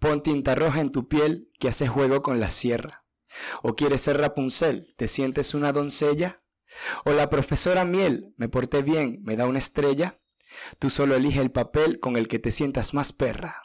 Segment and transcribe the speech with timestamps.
[0.00, 3.04] Pon tinta roja en tu piel que hace juego con la sierra.
[3.62, 4.94] ¿O quieres ser Rapunzel?
[4.96, 6.42] ¿Te sientes una doncella?
[7.04, 8.32] ¿O la profesora Miel?
[8.38, 9.20] ¿Me porté bien?
[9.24, 10.16] ¿Me da una estrella?
[10.78, 13.60] Tú solo elige el papel con el que te sientas más perra.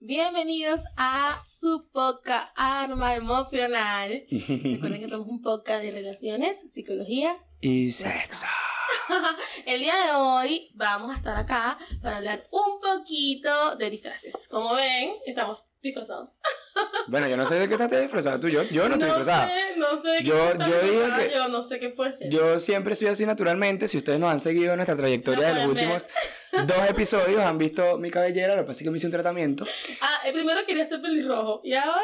[0.00, 4.26] Bienvenidos a su podcast Arma Emocional.
[4.30, 8.46] Recuerden que somos un podcast de relaciones, psicología y sexo.
[9.66, 14.34] El día de hoy vamos a estar acá para hablar un poquito de disfraces.
[14.48, 16.30] Como ven, estamos disfrazados.
[17.06, 18.48] Bueno, yo no sé de qué estás disfrazado tú.
[18.48, 19.22] Yo, yo no estoy no.
[19.22, 19.32] Sé,
[19.76, 22.30] no sé de qué Yo- yo digo que- Yo no sé qué puede ser.
[22.30, 23.86] Yo siempre soy así naturalmente.
[23.88, 26.08] Si ustedes nos han seguido en nuestra trayectoria de los últimos
[26.66, 28.56] dos episodios, han visto mi cabellera.
[28.56, 29.66] Lo que pasa es que me hice un tratamiento.
[30.00, 31.60] Ah, el primero quería ser pelirrojo.
[31.62, 32.00] Y ahora,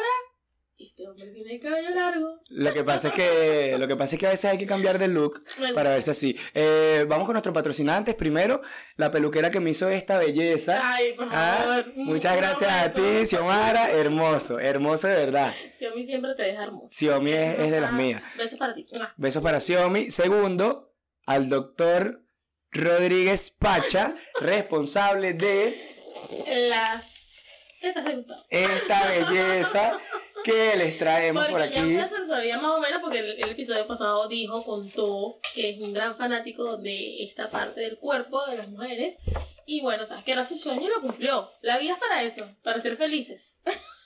[0.86, 2.40] este hombre tiene el cabello largo.
[2.48, 4.98] Lo que pasa es que, lo que, pasa es que a veces hay que cambiar
[4.98, 5.44] de look
[5.74, 6.36] para verse así.
[6.54, 8.14] Eh, vamos con nuestros patrocinantes.
[8.14, 8.60] Primero,
[8.96, 10.80] la peluquera que me hizo esta belleza.
[10.82, 11.92] Ay, por Ah, favor.
[11.96, 13.90] muchas Un gracias a ti, Xiomara.
[13.92, 15.54] Hermoso, hermoso de verdad.
[15.76, 16.92] Xiaomi siempre te deja hermoso.
[16.92, 18.22] Xiaomi es, es de las Ah, mías.
[18.36, 18.86] Besos para ti.
[19.16, 20.10] Besos para Xiaomi.
[20.10, 20.94] Segundo,
[21.26, 22.22] al doctor
[22.72, 25.76] Rodríguez Pacha, responsable de
[26.68, 27.04] Las
[27.80, 28.42] tetas de Gustavo.
[28.50, 29.98] esta belleza
[30.44, 31.90] que les traemos Porque por ya aquí.
[31.94, 35.70] ustedes se lo sabía más o menos porque el, el episodio pasado dijo, contó que
[35.70, 39.18] es un gran fanático de esta parte del cuerpo de las mujeres.
[39.66, 41.50] Y bueno, sabes que era su sueño y lo cumplió.
[41.62, 43.52] La vida es para eso, para ser felices.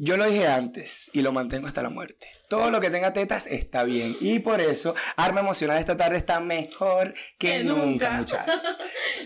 [0.00, 2.26] Yo lo dije antes y lo mantengo hasta la muerte.
[2.48, 4.16] Todo lo que tenga tetas está bien.
[4.20, 8.18] Y por eso, Arma Emocional esta tarde está mejor que, Que nunca, nunca.
[8.18, 8.38] muchachos.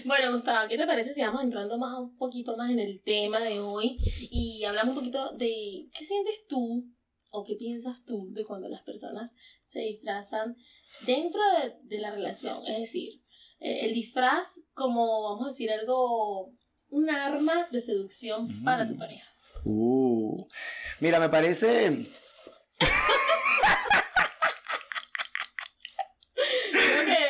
[0.04, 3.38] Bueno, Gustavo, ¿qué te parece si vamos entrando más un poquito más en el tema
[3.38, 3.96] de hoy
[4.32, 6.88] y hablamos un poquito de qué sientes tú
[7.30, 9.32] o qué piensas tú de cuando las personas
[9.64, 10.56] se disfrazan
[11.06, 12.66] dentro de, de la relación?
[12.66, 13.22] Es decir,
[13.60, 16.52] eh, el disfraz como, vamos a decir, algo,
[16.88, 18.64] un arma de seducción Mm.
[18.64, 19.28] para tu pareja.
[19.64, 20.46] Uh,
[21.00, 22.06] mira, me parece.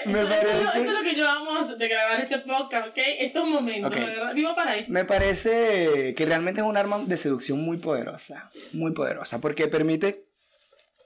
[0.04, 2.38] Me esto, esto es lo- parece- esto es lo que yo amo de grabar este
[2.40, 2.98] podcast, ¿ok?
[3.20, 4.92] Estos momentos, de verdad, vivo para esto.
[4.92, 8.50] Me parece que realmente es un arma de seducción muy poderosa.
[8.72, 9.40] Muy poderosa.
[9.40, 10.26] Porque permite.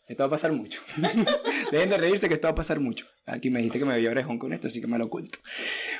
[0.06, 0.80] Esto va a pasar mucho.
[1.72, 3.06] Dejen de reírse que esto va a pasar mucho.
[3.26, 5.40] Aquí me dijiste que me veía orejón con esto, así que me lo oculto.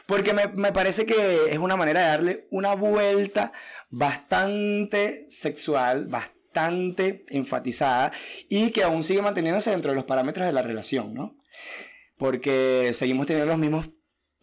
[0.06, 3.52] Porque me, me parece que es una manera de darle una vuelta
[3.90, 8.12] bastante sexual, bastante enfatizada
[8.48, 11.36] y que aún sigue manteniéndose dentro de los parámetros de la relación, ¿no?
[12.16, 13.90] Porque seguimos teniendo los mismos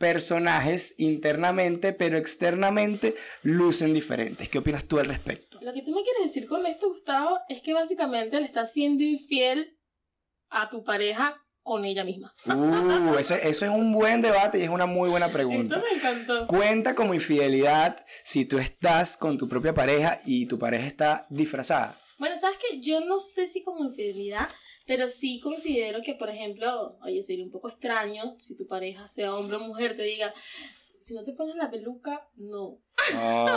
[0.03, 4.49] personajes internamente, pero externamente lucen diferentes.
[4.49, 5.59] ¿Qué opinas tú al respecto?
[5.61, 9.01] Lo que tú me quieres decir con esto, Gustavo, es que básicamente le estás siendo
[9.01, 9.79] infiel
[10.49, 12.35] a tu pareja con ella misma.
[12.45, 15.77] Uh, eso, eso es un buen debate y es una muy buena pregunta.
[15.77, 16.47] Esto me encantó.
[16.47, 21.97] Cuenta como infidelidad si tú estás con tu propia pareja y tu pareja está disfrazada.
[22.19, 24.49] Bueno, sabes que yo no sé si como infidelidad,
[24.85, 29.35] pero sí considero que, por ejemplo, oye, sería un poco extraño si tu pareja, sea
[29.35, 30.33] hombre o mujer, te diga,
[30.99, 32.79] si no te pones la peluca, no.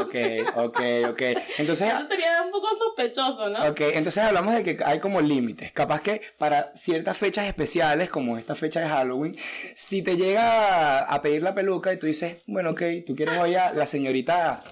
[0.01, 0.15] Ok,
[0.57, 1.23] ok, ok.
[1.59, 3.69] Entonces, Eso sería un poco sospechoso, ¿no?
[3.69, 5.71] ok, entonces hablamos de que hay como límites.
[5.71, 9.37] Capaz que para ciertas fechas especiales, como esta fecha de Halloween,
[9.75, 13.55] si te llega a pedir la peluca y tú dices, bueno, ok, tú quieres hoy
[13.55, 14.65] a la señorita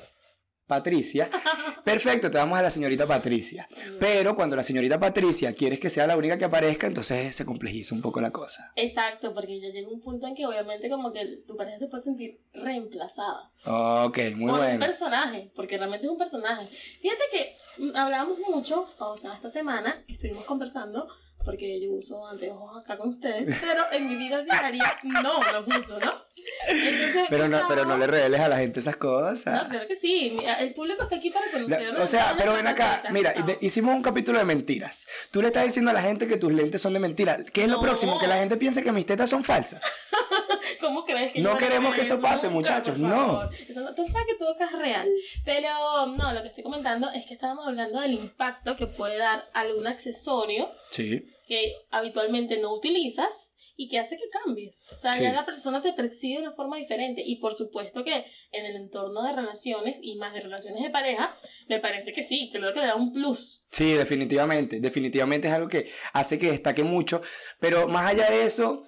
[0.66, 1.28] Patricia,
[1.84, 3.68] perfecto, te damos a la señorita Patricia.
[4.00, 7.94] Pero cuando la señorita Patricia quieres que sea la única que aparezca, entonces se complejiza
[7.94, 8.72] un poco la cosa.
[8.76, 12.02] Exacto, porque ya llega un punto en que obviamente como que tu pareja se puede
[12.02, 13.50] sentir reemplazada.
[13.66, 14.80] Ok, muy por un bueno.
[14.80, 16.66] personaje, porque realmente es un personaje.
[16.66, 21.08] Fíjate que mm, hablábamos mucho, o sea, esta semana estuvimos conversando,
[21.44, 25.98] porque yo uso anteojos acá con ustedes, pero en mi vida diaria no los uso,
[25.98, 26.24] ¿no?
[26.68, 29.62] Entonces, Pero no, pero no le reveles a la gente esas cosas.
[29.62, 31.96] No, claro que sí, mira, el público está aquí para La- conocer.
[31.96, 35.06] O sea, pero ven acá, mira, hicimos un capítulo de mentiras.
[35.30, 37.38] Tú le estás diciendo a la gente que tus lentes son de mentira.
[37.52, 38.18] ¿Qué es lo próximo?
[38.18, 39.80] Que la gente piense que mis tetas son falsas.
[40.80, 43.48] ¿Cómo crees que No queremos que eso pase, Nunca, muchachos, no.
[43.68, 43.94] Eso no.
[43.94, 45.08] Tú sabes que todo acá es real.
[45.44, 45.68] Pero
[46.16, 49.86] no, lo que estoy comentando es que estábamos hablando del impacto que puede dar algún
[49.86, 51.26] accesorio Sí.
[51.46, 53.28] Que habitualmente no utilizas
[53.76, 54.86] y que hace que cambies.
[54.96, 55.24] O sea, Sí.
[55.24, 57.22] ya la persona te percibe de una forma diferente.
[57.26, 61.36] Y por supuesto que en el entorno de relaciones y más de relaciones de pareja,
[61.68, 63.66] me parece que sí, creo que le da un plus.
[63.72, 64.78] Sí, definitivamente.
[64.78, 67.20] Definitivamente es algo que hace que destaque mucho.
[67.58, 68.84] Pero más allá de eso,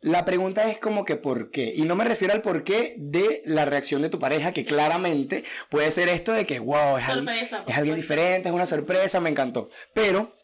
[0.00, 1.72] la pregunta es como que ¿por qué?
[1.74, 5.42] Y no me refiero al por qué de la reacción de tu pareja, que claramente
[5.68, 7.62] puede ser esto de que, wow, es, alguien- Sorpresa.
[7.64, 9.66] por es alguien diferente, es una sorpresa, me encantó.
[9.94, 10.36] Pero,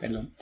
[0.00, 0.34] perdón,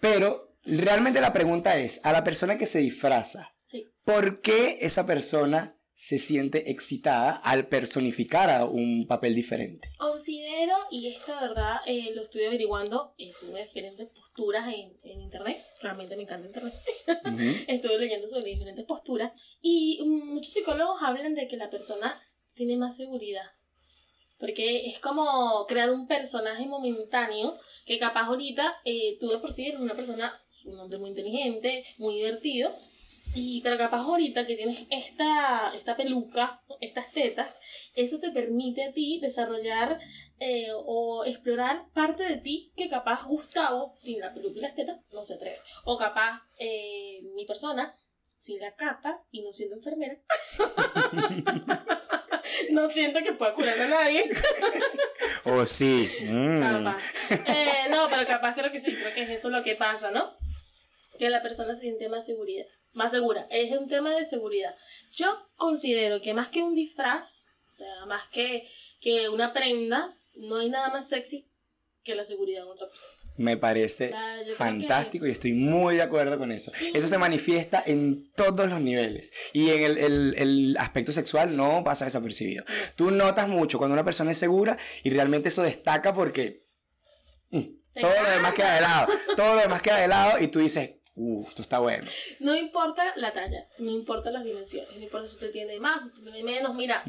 [0.00, 3.84] pero realmente la pregunta es, a la persona que se disfraza, Sí.
[4.04, 9.88] ¿por qué esa persona se siente excitada al personificar a un papel diferente.
[9.96, 15.22] Considero, y esto de verdad eh, lo estoy averiguando, eh, tuve diferentes posturas en, en,
[15.22, 16.74] internet, realmente me encanta internet,
[17.66, 19.32] estuve leyendo sobre diferentes posturas,
[19.62, 22.20] y muchos psicólogos hablan de que la persona
[22.52, 23.46] tiene más seguridad.
[24.38, 29.66] Porque es como crear un personaje momentáneo que capaz ahorita eh, tú de por sí
[29.66, 32.74] eres una persona, un hombre muy inteligente, muy divertido,
[33.34, 37.58] y, pero capaz ahorita que tienes esta, esta peluca, estas tetas,
[37.94, 40.00] eso te permite a ti desarrollar
[40.38, 45.00] eh, o explorar parte de ti que capaz Gustavo, sin la peluca y las tetas,
[45.12, 45.58] no se atreve.
[45.84, 50.18] O capaz eh, mi persona, sin la capa y no siendo enfermera,
[52.70, 54.24] no siento que pueda curar a nadie.
[55.48, 56.10] O sí.
[56.22, 56.60] Mm.
[56.60, 57.02] Capaz.
[57.30, 60.34] Eh, no, pero capaz creo que sí, creo que es eso lo que pasa, ¿no?
[61.20, 62.66] Que la persona se siente más seguridad
[62.96, 63.46] más segura.
[63.50, 64.74] Es un tema de seguridad.
[65.12, 68.68] Yo considero que más que un disfraz, o sea, más que,
[69.00, 71.46] que una prenda, no hay nada más sexy
[72.02, 73.25] que la seguridad en otra persona.
[73.36, 74.12] Me parece
[74.56, 76.72] fantástico y estoy muy de acuerdo con eso.
[76.94, 79.32] Eso se manifiesta en todos los niveles.
[79.52, 82.64] Y en el, el, el aspecto sexual no pasa desapercibido.
[82.94, 86.66] Tú notas mucho cuando una persona es segura y realmente eso destaca porque
[87.50, 87.62] mm,
[88.00, 89.12] todo lo demás queda de lado.
[89.36, 92.10] Todo lo demás queda de lado y tú dices, Uh, esto está bueno.
[92.40, 96.18] No importa la talla, no importa las dimensiones, no importa si usted tiene más, si
[96.18, 97.02] usted tiene menos, mira,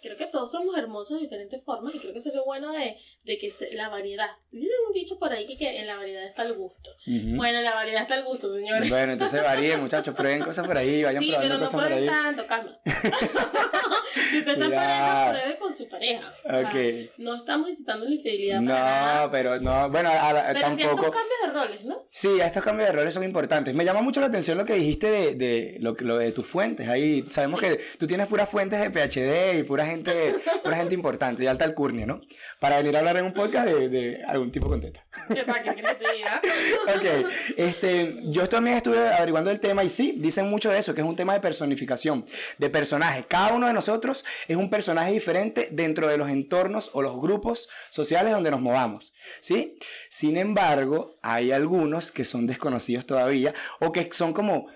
[0.00, 2.72] creo que todos somos hermosos de diferentes formas y creo que eso es lo bueno
[2.72, 4.30] de, de que la variedad.
[4.54, 6.90] Dicen un dicho por ahí que, que en la variedad está el gusto.
[7.06, 8.88] Bueno, en la variedad está el gusto, señores.
[8.88, 11.92] Bueno, entonces varíen, muchachos, prueben cosas por ahí, vayan sí, probando pero no cosas por
[11.92, 12.06] ahí.
[12.06, 12.78] tanto, calma.
[14.30, 16.32] si usted está en pareja, pruebe con su pareja.
[16.66, 17.10] Okay.
[17.18, 18.60] no estamos incitando la infidelidad.
[18.60, 21.06] No, pero no, bueno, a, pero tampoco.
[21.06, 22.06] estos cambios de roles, ¿no?
[22.10, 23.74] Sí, estos cambios de roles son importantes.
[23.74, 26.88] Me llama mucho la atención lo que dijiste de, de lo, lo de tus fuentes.
[26.88, 31.42] Ahí sabemos que tú tienes puras fuentes de PhD y pura gente, pura gente importante,
[31.42, 32.20] de alta alcurnia, ¿no?
[32.60, 35.06] Para venir a hablar en un podcast de, de algún tipo con teta.
[35.28, 35.62] ¿Qué tal?
[35.62, 40.94] ¿Qué ok, este, yo también estuve averiguando el tema y sí, dicen mucho de eso,
[40.94, 42.24] que es un tema de personificación,
[42.58, 43.26] de personajes.
[43.28, 47.68] Cada uno de nosotros es un personaje diferente dentro de los entornos o los grupos
[47.90, 49.78] sociales donde nos movamos, ¿sí?
[50.08, 54.68] Sin embargo, hay algunos que son desconocidos todavía o que son como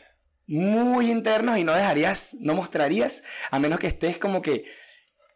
[0.47, 4.65] muy internos y no dejarías, no mostrarías, a menos que estés como que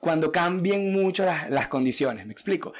[0.01, 2.73] cuando cambien mucho las, las, condiciones, me explico.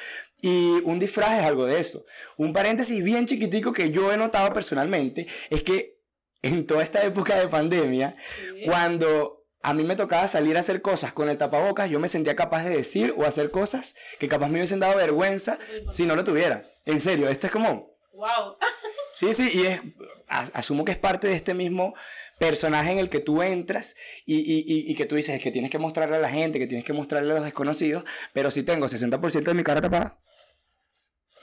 [0.45, 2.05] Y un disfraz es algo de eso.
[2.37, 6.01] Un paréntesis bien chiquitico que yo he notado personalmente es que
[6.43, 8.63] en toda esta época de pandemia, sí.
[8.65, 12.35] cuando a mí me tocaba salir a hacer cosas con el tapabocas, yo me sentía
[12.35, 16.25] capaz de decir o hacer cosas que capaz me hubiesen dado vergüenza si no lo
[16.25, 16.67] tuviera.
[16.85, 17.97] En serio, esto es como...
[18.13, 18.57] ¡Wow!
[19.15, 19.83] Sí, sí, y es,
[20.27, 21.93] asumo que es parte de este mismo
[22.39, 23.95] personaje en el que tú entras
[24.25, 26.87] y, y, y, que tú dices que tienes que mostrarle a la gente, que tienes
[26.87, 30.19] que mostrarle a los desconocidos, pero si tengo 60% de mi cara tapada,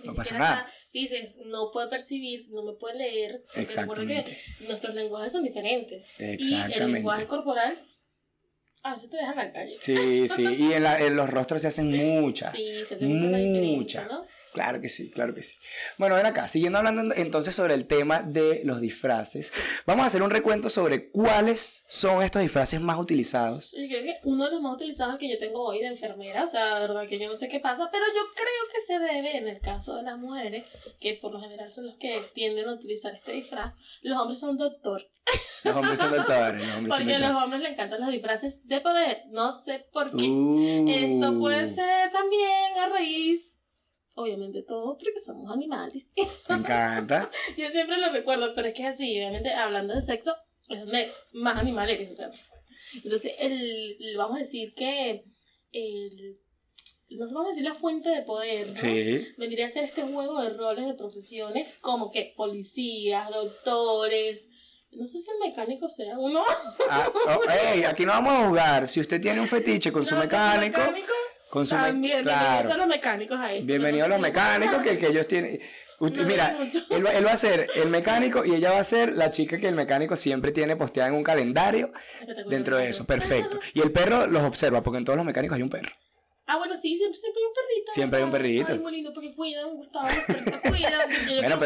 [0.05, 0.71] no pasa nada.
[0.91, 3.43] Dices, no puede percibir, no me puede leer.
[3.55, 4.37] Exactamente.
[4.57, 6.19] Que nuestros lenguajes son diferentes.
[6.19, 6.79] Exactamente.
[6.79, 7.77] Y el lenguaje corporal
[8.83, 9.77] a veces te dejan en la calle.
[9.81, 11.91] Sí, sí, y en, la, en los rostros se hacen
[12.21, 12.53] muchas.
[12.55, 14.05] Sí, se hace mucha.
[14.05, 14.25] ¿no?
[14.53, 15.57] Claro que sí, claro que sí.
[15.97, 19.53] Bueno, ven acá, siguiendo hablando entonces sobre el tema de los disfraces,
[19.85, 23.75] vamos a hacer un recuento sobre cuáles son estos disfraces más utilizados.
[23.77, 26.49] Yo creo que uno de los más utilizados que yo tengo hoy de enfermera, o
[26.49, 29.37] sea, la verdad que yo no sé qué pasa, pero yo creo que se debe,
[29.37, 30.65] en el caso de las mujeres,
[30.99, 34.57] que por lo general son los que tienden a utilizar este disfraz, los hombres son
[34.57, 35.07] doctor.
[35.63, 36.65] Los hombres son doctores.
[36.65, 39.85] Los hombres Porque son a los hombres les encantan los disfraces de poder, no sé
[39.91, 40.27] por qué.
[40.27, 40.89] Uh.
[40.89, 43.49] Esto puede ser también a raíz
[44.19, 46.07] obviamente todo porque somos animales.
[46.49, 47.31] Me encanta.
[47.57, 50.35] Yo siempre lo recuerdo, pero es que es así, obviamente hablando de sexo,
[50.69, 52.11] es donde más animal eres.
[52.11, 52.31] O sea,
[53.04, 55.23] entonces, el, vamos a decir que
[55.71, 56.38] el,
[57.09, 58.76] nos vamos a decir la fuente de poder, ¿no?
[58.76, 59.28] Sí.
[59.38, 64.49] Vendría a ser este juego de roles de profesiones como que policías, doctores.
[64.92, 66.44] No sé si el mecánico sea uno.
[66.90, 68.90] Ah, oh, hey, aquí no vamos a jugar.
[68.90, 71.14] Si usted tiene un fetiche con su No, mecánico, mecánico
[71.49, 72.41] con su me- también, claro.
[72.69, 73.63] bienvenidos a los mecánicos ahí.
[73.63, 75.59] Bienvenido a los mecánicos que, que ellos tienen.
[76.01, 76.57] Usted, No, mira,
[76.91, 79.57] él va, él va a ser el mecánico y ella va a ser la chica
[79.57, 81.91] que el mecánico siempre tiene posteada en un calendario
[82.49, 83.06] dentro de eso.
[83.06, 83.59] Perfecto.
[83.73, 85.91] Y el perro los observa, porque en todos los mecánicos hay un perro.
[86.45, 87.91] Ah, bueno, sí, siempre, siempre hay un perrito.
[87.94, 88.71] Siempre hay un perrito.
[88.71, 90.91] Ay, muy lindo, porque cuidan, Gustavo, los perritos cuidan.
[90.91, 91.59] Yo, yo quiero Bueno, un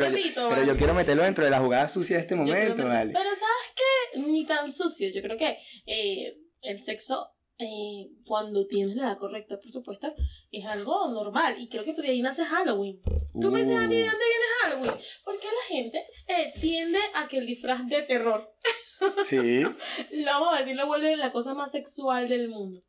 [0.50, 2.88] pero, yo, quiero meterlo dentro de la jugada sucia de este momento, perrito.
[2.88, 3.14] ¿vale?
[3.14, 4.20] Pero ¿sabes qué?
[4.20, 5.10] Ni tan sucio.
[5.14, 7.30] Yo creo que eh, el sexo,
[7.60, 10.14] eh, cuando tienes la edad correcta, por supuesto,
[10.52, 11.56] es algo normal.
[11.60, 13.02] Y creo que de ahí nace Halloween.
[13.40, 14.06] Tú me dices a mí, ¿de Uh.
[14.12, 15.06] dónde viene Halloween?
[15.24, 18.54] Porque la gente eh, tiende a que el disfraz de terror
[19.24, 19.62] Sí.
[19.62, 22.82] lo vamos a decir, lo vuelve la cosa más sexual del mundo.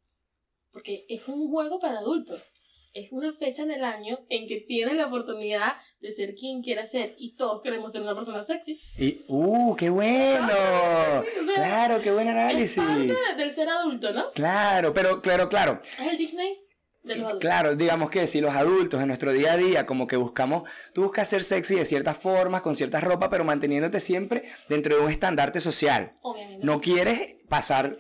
[0.70, 2.52] Porque es un juego para adultos.
[2.94, 6.92] Es una fecha en el año en que tienes la oportunidad de ser quien quieras
[6.92, 7.16] ser.
[7.18, 8.80] Y todos queremos ser una persona sexy.
[8.96, 10.46] Y, ¡uh, qué bueno!
[10.48, 12.82] Sí, o sea, Claro, qué buen Es análisis.
[12.84, 14.30] parte de- del ser adulto, ¿no?
[14.32, 15.80] Claro, pero claro, claro.
[15.82, 16.60] Es el Disney
[17.02, 17.34] de los.
[17.38, 21.02] Claro, digamos que si los adultos en nuestro día a día como que buscamos, tú
[21.02, 25.10] buscas ser sexy de ciertas formas, con ciertas ropas, pero manteniéndote siempre dentro de un
[25.10, 26.16] estandarte social.
[26.22, 26.64] Obviamente.
[26.64, 27.98] No quieres pasar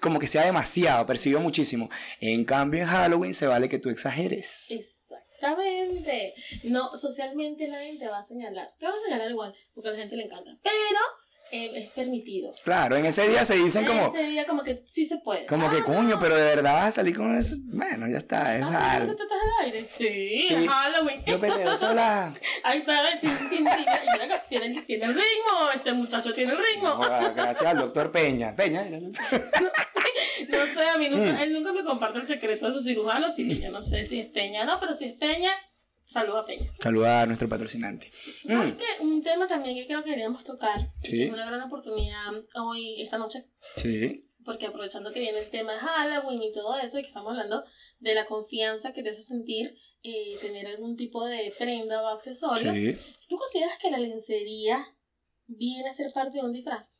[0.00, 1.88] como que sea demasiado, percibió muchísimo.
[2.20, 4.70] En cambio en Halloween se vale que tú exageres.
[4.70, 6.34] Exactamente.
[6.64, 8.74] No, socialmente nadie te va a señalar.
[8.78, 10.50] Te va a señalar igual, porque a la gente le encanta.
[10.62, 11.00] Pero
[11.52, 12.52] eh, es permitido.
[12.64, 15.46] Claro, en ese día se dicen como, Ese día como que sí se puede.
[15.46, 17.56] como Ah, que no, coño, pero de verdad vas a salir con eso.
[17.64, 19.04] Bueno, ya está, es ¿Vas a sacar raro.
[19.04, 19.86] esas tetas al aire?
[19.90, 20.54] Sí, Sí.
[20.54, 21.22] es Halloween.
[21.26, 22.34] Yo peteo sola.
[22.64, 25.70] Ahí está, tiene, tiene, el ritmo.
[25.74, 26.88] Este muchacho tiene el ritmo.
[26.90, 28.54] Joda, Gracias al doctor Peña.
[28.56, 29.50] Peña, doctor.
[30.48, 31.40] No sé, a mí nunca, Mm.
[31.42, 34.20] él nunca me comparte el secreto de su cirujano, así que yo no sé si
[34.20, 35.50] es Peña o no, pero si es Peña,
[36.10, 36.72] saluda a Peña.
[36.80, 38.10] Saluda a nuestro patrocinante.
[38.46, 38.84] ¿Sabes Mm, qué?
[39.00, 41.10] Un tema también que creo que deberíamos tocar, Sí.
[41.12, 43.44] que es una gran oportunidad hoy, esta noche,
[43.76, 47.30] Sí, porque aprovechando que viene el tema de Halloween y todo eso, y que estamos
[47.30, 47.62] hablando
[48.00, 52.72] de la confianza que te hace sentir eh, tener algún tipo de prenda o accesorio,
[52.72, 52.96] sí.
[53.28, 54.82] ¿tú consideras que la lencería
[55.46, 56.98] viene a ser parte de un disfraz?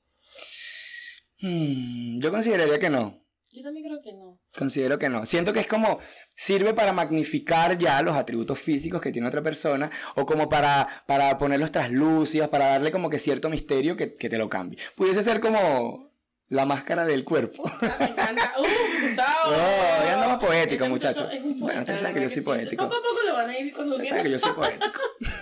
[1.40, 3.18] Mm, yo consideraría que no.
[3.52, 4.38] Yo también creo que no.
[4.56, 5.26] Considero que no.
[5.26, 5.98] Siento que es como
[6.36, 11.36] sirve para magnificar ya los atributos físicos que tiene otra persona o como para, para
[11.36, 14.78] ponerlos traslúcidos, para darle como que cierto misterio que, que te lo cambie.
[14.94, 16.10] Pudiese ser como
[16.48, 17.64] la máscara del cuerpo.
[17.98, 18.54] Me encanta.
[18.58, 19.50] ¡Uh, Gustavo!
[19.50, 19.56] No,
[20.04, 21.22] ya andamos poético, muchacho.
[21.22, 22.84] muchacho es un Bueno, poeta, usted sabe que ¿verdad yo soy poético.
[22.84, 25.00] Poco a poco lo van a ir que yo soy poético.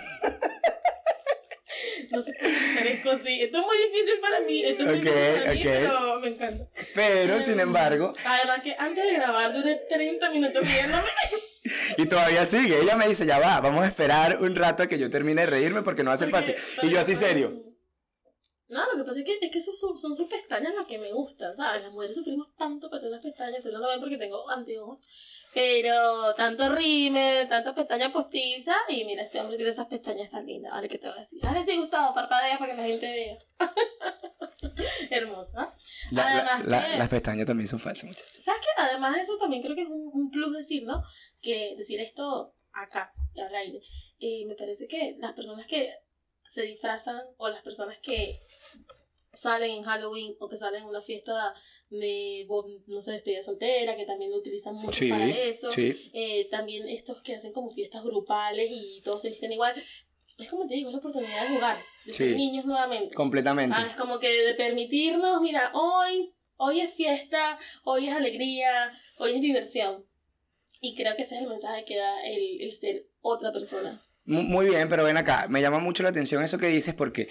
[2.11, 2.33] No sé
[2.75, 3.41] parezco así.
[3.41, 4.63] Esto es muy difícil para mí.
[4.63, 6.67] Esto es muy difícil para mí, pero me encanta.
[6.95, 11.03] Pero, sin embargo, Además que antes de grabar duré 30 minutos riéndome.
[11.97, 12.79] y todavía sigue.
[12.81, 15.47] Ella me dice, ya va, vamos a esperar un rato a que yo termine de
[15.47, 16.55] reírme porque no va a ser fácil.
[16.81, 17.68] Y yo así serio.
[18.69, 20.99] No, lo que pasa es que, es que son, son, son sus pestañas las que
[20.99, 21.81] me gustan, ¿sabes?
[21.81, 25.01] Las mujeres sufrimos tanto para tener las pestañas, ustedes no lo ven porque tengo anteojos,
[25.55, 30.71] pero tanto rime, tanta pestaña postiza, y mira, este hombre tiene esas pestañas tan lindas,
[30.71, 30.87] ¿vale?
[30.87, 31.43] ¿Qué te voy a decir?
[31.45, 33.37] Hazle sí, Gustavo, parpadea para que la gente vea.
[35.09, 35.75] Hermosa.
[36.11, 38.37] La- Además la- que- las pestañas también son falsas, muchachos.
[38.39, 38.81] ¿Sabes qué?
[38.83, 41.03] Además de eso, también creo que es un, un plus decir, ¿no?
[41.41, 43.81] Que decir esto acá, al aire.
[44.19, 45.91] Eh, me parece que las personas que
[46.49, 48.41] se disfrazan o las personas que
[49.35, 51.53] salen en Halloween o que salen en una fiesta
[51.91, 52.47] de,
[52.87, 55.69] no sé, despedida soltera, que también lo utilizan mucho Sí, para eso.
[55.69, 56.09] sí.
[56.13, 59.75] Eh, también estos que hacen como fiestas grupales y todos se visten igual.
[60.39, 62.35] Es como te digo, es la oportunidad de jugar, de ser Sí.
[62.35, 63.15] niños nuevamente.
[63.15, 63.75] Completamente.
[63.77, 69.33] Ah, es como que de permitirnos, mira, hoy, hoy es fiesta, hoy es alegría, hoy
[69.35, 70.05] es diversión.
[70.81, 74.03] Y creo que ese es el mensaje que da el, el ser otra persona.
[74.25, 77.29] Mu- Muy bien, pero ven acá, me llama mucho la atención eso que dices porque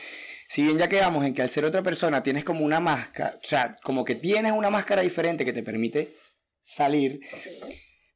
[0.48, 3.46] si bien ya quedamos en que al ser otra persona tienes como una máscara, o
[3.46, 6.16] sea, como que tienes una máscara diferente que te permite
[6.62, 7.20] salir,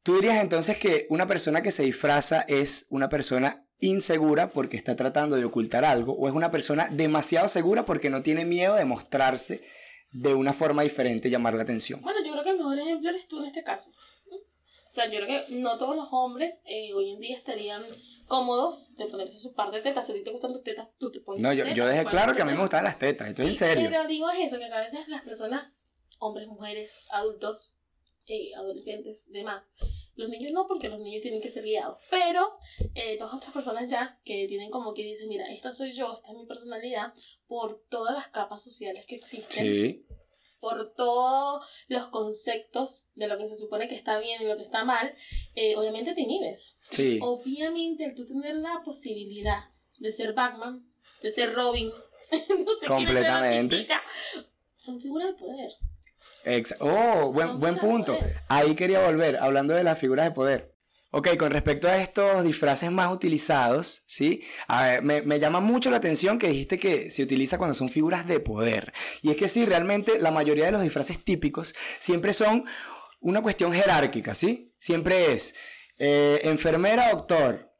[0.02, 4.95] tú dirías entonces que una persona que se disfraza es una persona insegura porque está
[4.97, 8.85] tratando de ocultar algo o es una persona demasiado segura porque no tiene miedo de
[8.85, 9.62] mostrarse
[10.12, 12.00] de una forma diferente llamar la atención.
[12.02, 13.93] Bueno, yo creo que el mejor ejemplo eres tú en este caso.
[14.92, 17.82] O sea, yo creo que no todos los hombres eh, hoy en día estarían
[18.26, 20.04] cómodos de ponerse su par de tetas.
[20.04, 22.04] Si a ti te gustan tus tetas, tú te pones No, yo, tetas, yo dejé
[22.04, 23.88] claro que a mí me gustan las tetas, estoy en serio.
[23.90, 27.75] Pero digo es eso, que a veces las personas, hombres, mujeres, adultos,
[28.26, 29.70] eh, adolescentes, demás,
[30.14, 32.58] los niños no, porque los niños tienen que ser guiados, pero
[32.94, 36.32] eh, todas otras personas ya que tienen como que dicen, mira, esta soy yo, esta
[36.32, 37.14] es mi personalidad,
[37.46, 40.06] por todas las capas sociales que existen, Sí,
[40.62, 44.62] por todos los conceptos de lo que se supone que está bien y lo que
[44.62, 45.12] está mal,
[45.57, 46.78] eh, obviamente te inhibes.
[46.88, 47.19] sí.
[47.21, 49.64] Obviamente, al tú tener la posibilidad
[49.99, 50.87] de ser Batman,
[51.21, 51.90] de ser Robin,
[52.31, 53.88] no te Completamente.
[54.76, 55.71] son figuras de poder.
[56.45, 58.16] Exa- oh, buen, buen punto.
[58.49, 60.72] Ahí quería volver, hablando de las figuras de poder.
[61.14, 64.42] Ok, con respecto a estos disfraces más utilizados, ¿sí?
[64.66, 67.90] A ver, me, me llama mucho la atención que dijiste que se utiliza cuando son
[67.90, 68.95] figuras de poder.
[69.21, 72.64] Y es que sí, realmente la mayoría de los disfraces típicos siempre son
[73.21, 74.75] una cuestión jerárquica, ¿sí?
[74.81, 75.54] Siempre es
[75.99, 77.71] eh, enfermera, doctor.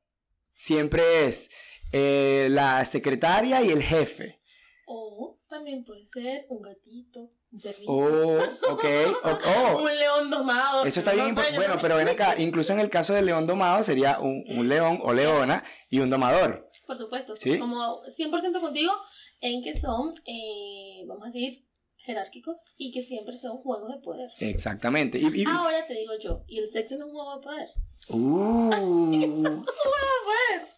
[0.55, 1.51] Siempre es
[1.91, 4.43] eh, la secretaria y el jefe.
[4.87, 8.43] O también puede ser un gatito, un perrito, Oh,
[8.73, 8.85] ok,
[9.25, 9.79] oh.
[9.83, 10.85] un león domado.
[10.85, 13.83] Eso está bien, bueno, no- pero ven acá, incluso en el caso del león domado
[13.83, 16.69] sería un, un león o leona y un domador.
[16.87, 17.59] Por supuesto, ¿Sí?
[17.59, 18.93] como 100% contigo
[19.41, 21.65] en que son, eh, vamos a decir,
[21.99, 24.31] jerárquicos y que siempre son juegos de poder.
[24.41, 25.19] Exactamente.
[25.19, 27.69] Y, y- Ahora te digo yo, ¿y el sexo no es un juego de poder?
[28.09, 28.71] Uh,
[29.65, 30.69] Poder.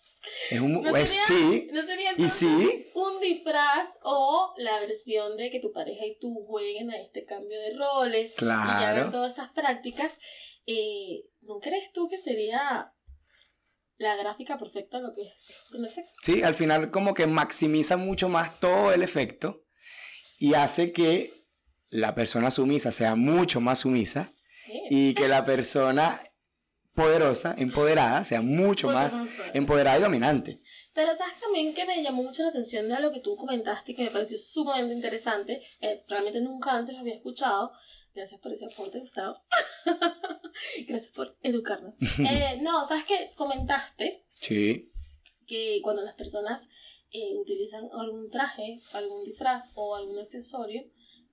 [0.51, 0.73] Es un...
[0.73, 1.69] ¿No sería, sí.
[1.73, 2.87] ¿no sería Y sí.
[2.95, 7.59] un disfraz o la versión de que tu pareja y tú jueguen a este cambio
[7.61, 8.87] de roles y Claro.
[9.01, 10.13] hagan todas estas prácticas?
[10.67, 12.93] Eh, ¿No crees tú que sería
[13.97, 16.15] la gráfica perfecta de lo que es el sexo?
[16.23, 19.65] Sí, al final como que maximiza mucho más todo el efecto
[20.39, 21.45] y hace que
[21.91, 24.33] la persona sumisa sea mucho más sumisa
[24.67, 24.81] Sí.
[24.91, 26.21] y que la persona
[26.95, 30.61] poderosa, empoderada, sea mucho, Mucho más más empoderada y dominante.
[30.93, 33.95] Pero sabes también que me llamó mucho la atención de lo que tú comentaste y
[33.95, 35.61] que me pareció sumamente interesante.
[35.81, 37.73] Eh, realmente nunca antes lo había escuchado.
[38.15, 39.35] Gracias por ese aporte, Gustavo.
[40.87, 41.99] Gracias por educarnos.
[42.19, 44.93] Eh, no, sabes que comentaste Sí,
[45.47, 46.69] que cuando las personas
[47.11, 50.83] eh, utilizan algún traje, algún disfraz o algún accesorio,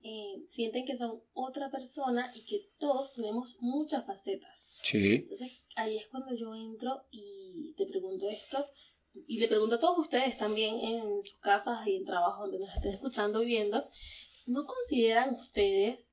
[0.04, 4.76] eh, sienten que son otra persona y que todos tenemos muchas facetas.
[4.82, 8.66] sí, Entonces ahí es cuando yo entro y te pregunto esto.
[9.26, 12.74] Y le pregunto a todos ustedes también en sus casas y en trabajo donde nos
[12.74, 13.86] estén escuchando y viendo.
[14.46, 16.12] ¿No consideran ustedes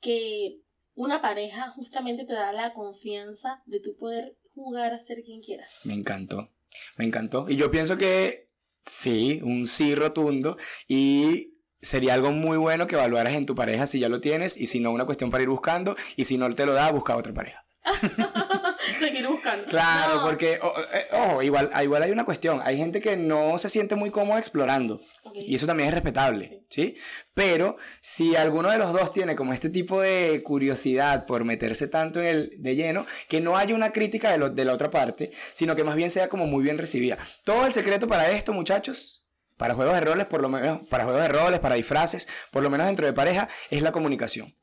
[0.00, 0.62] que
[0.94, 5.68] una pareja justamente te da la confianza de tu poder jugar a ser quien quieras?
[5.84, 6.50] me encantó,
[6.96, 7.46] me encantó.
[7.48, 8.46] Y yo pienso que
[8.80, 10.56] sí, un sí rotundo
[10.88, 14.66] y sería algo muy bueno que evaluaras en tu pareja si ya lo tienes y
[14.66, 17.32] si no, una cuestión para ir buscando y si no te lo da, busca otra
[17.32, 17.64] pareja.
[18.98, 19.64] Seguir buscando.
[19.66, 20.22] Claro, No.
[20.24, 22.60] porque, eh, ojo, igual, igual hay una cuestión.
[22.64, 25.00] Hay gente que no se siente muy cómoda explorando.
[25.34, 26.96] Y eso también es respetable, ¿sí?
[27.34, 32.20] Pero si alguno de los dos tiene como este tipo de curiosidad por meterse tanto
[32.20, 35.30] en el de lleno, que no haya una crítica de, lo- de la otra parte,
[35.54, 37.18] sino que más bien sea como muy bien recibida.
[37.44, 39.27] Todo el secreto para esto, muchachos,
[39.58, 42.70] para juegos de roles, por lo menos, para juegos de roles, para disfraces, por lo
[42.70, 44.54] menos dentro de pareja, es la comunicación.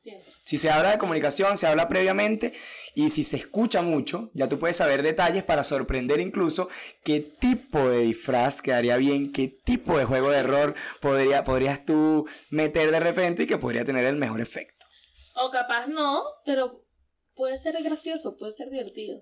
[0.44, 2.54] Si se habla de comunicación, se habla previamente
[2.96, 6.70] y si se escucha mucho, ya tú puedes saber detalles para sorprender incluso
[7.04, 12.28] qué tipo de disfraz quedaría bien, qué tipo de juego de error podría, podrías tú
[12.50, 14.86] meter de repente y que podría tener el mejor efecto.
[15.36, 16.86] O capaz no, pero
[17.36, 19.22] puede ser gracioso, puede ser divertido.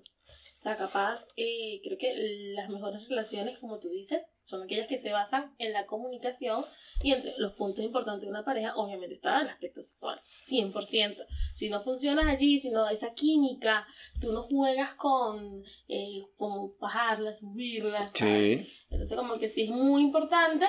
[0.64, 4.98] O sea, capaz, eh, creo que las mejores relaciones, como tú dices, son aquellas que
[4.98, 6.64] se basan en la comunicación
[7.02, 11.26] y entre los puntos importantes de una pareja, obviamente está el aspecto sexual, 100%.
[11.54, 13.86] Si no funcionas allí, si no esa química,
[14.22, 18.12] tú no juegas con eh, como bajarla, subirla.
[18.14, 18.62] ¿sabes?
[18.62, 18.74] Sí.
[18.90, 20.66] Entonces como que sí es muy importante,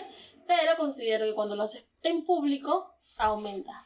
[0.49, 3.84] pero considero que cuando lo haces en público, aumenta.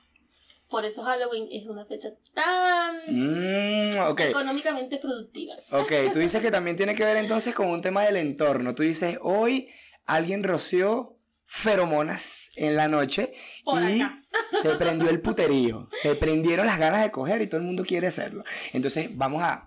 [0.68, 5.54] Por eso Halloween es una fecha tan Mm, económicamente productiva.
[5.70, 8.74] Ok, tú dices que también tiene que ver entonces con un tema del entorno.
[8.74, 9.68] Tú dices, hoy
[10.04, 13.32] alguien roció feromonas en la noche
[13.64, 14.22] Por y acá.
[14.62, 15.88] se prendió el puterío.
[15.92, 18.44] Se prendieron las ganas de coger y todo el mundo quiere hacerlo.
[18.74, 19.66] Entonces vamos a...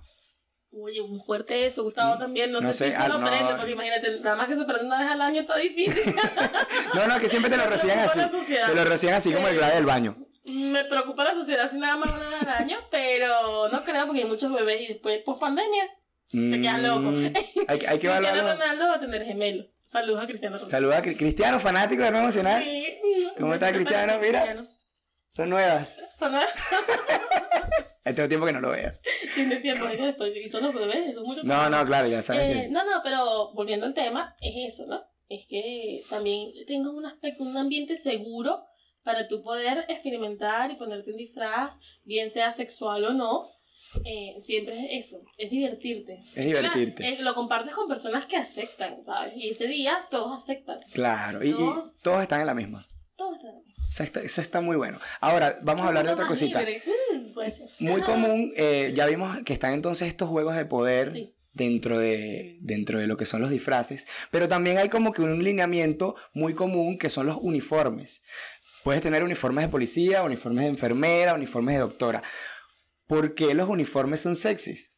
[0.74, 2.52] Oye, muy fuerte eso, Gustavo también.
[2.52, 3.28] No, No sé, si se ah, lo no.
[3.28, 6.14] prende, porque imagínate, nada más que se prende una vez al año está difícil.
[6.94, 8.20] No, no, que siempre te lo preocupa así.
[8.48, 10.28] Te lo reciben así como el clave del baño.
[10.54, 14.28] Me preocupa la sociedad si nada más vez al año, pero no creo porque hay
[14.28, 15.84] muchos bebés y después, post pandemia,
[16.30, 17.02] te quedas loco.
[17.12, 17.34] Mm,
[17.68, 18.42] Hay, que- hay que Cristiano.
[18.54, 19.76] Ronaldo va a tener gemelos.
[19.86, 20.70] Saludos a Cristiano Ronaldo.
[20.72, 22.64] Saluda a Cri- Cristiano, fanático de Hermano Emocional.
[22.64, 22.98] Sí.
[23.38, 24.14] ¿Cómo está Cristiano?
[24.20, 24.42] Mira.
[24.44, 24.68] Cristiano.
[25.30, 26.04] Son nuevas.
[26.20, 26.34] Son
[28.04, 28.94] Hay tengo tiempo que no lo veo.
[29.36, 32.08] Tiene tiempo, es que después y son los bebés, eso es mucho No, no, claro,
[32.08, 32.44] ya sabes.
[32.56, 35.04] Eh, que- no, no, pero volviendo al tema, es eso, ¿no?
[35.30, 38.66] Es que también tengas un aspecto, un ambiente seguro
[39.04, 43.50] para tú poder experimentar y ponerte un disfraz, bien sea sexual o no.
[44.06, 46.24] Eh, siempre es eso, es divertirte.
[46.34, 47.04] Es divertirte.
[47.04, 49.34] Claro, eh, lo compartes con personas que aceptan, ¿sabes?
[49.36, 50.80] Y ese día todos aceptan.
[50.94, 52.88] Claro, y, y Todos- todos están en la misma.
[53.18, 53.64] Todo está bien.
[53.92, 54.98] Eso está, eso está muy bueno.
[55.20, 56.62] Ahora, vamos a hablar de otra cosita.
[56.62, 57.68] Mm, puede ser.
[57.80, 61.36] Muy común, eh, ya vimos que están entonces estos juegos de poder Sí.
[61.52, 65.44] dentro, de, dentro de lo que son los disfraces, pero también hay como que un
[65.44, 68.24] lineamiento muy común que son los uniformes.
[68.84, 72.24] Puedes tener uniformes de policía, uniformes de enfermera, uniformes de doctora.
[73.08, 74.92] ¿Por qué los uniformes son sexys?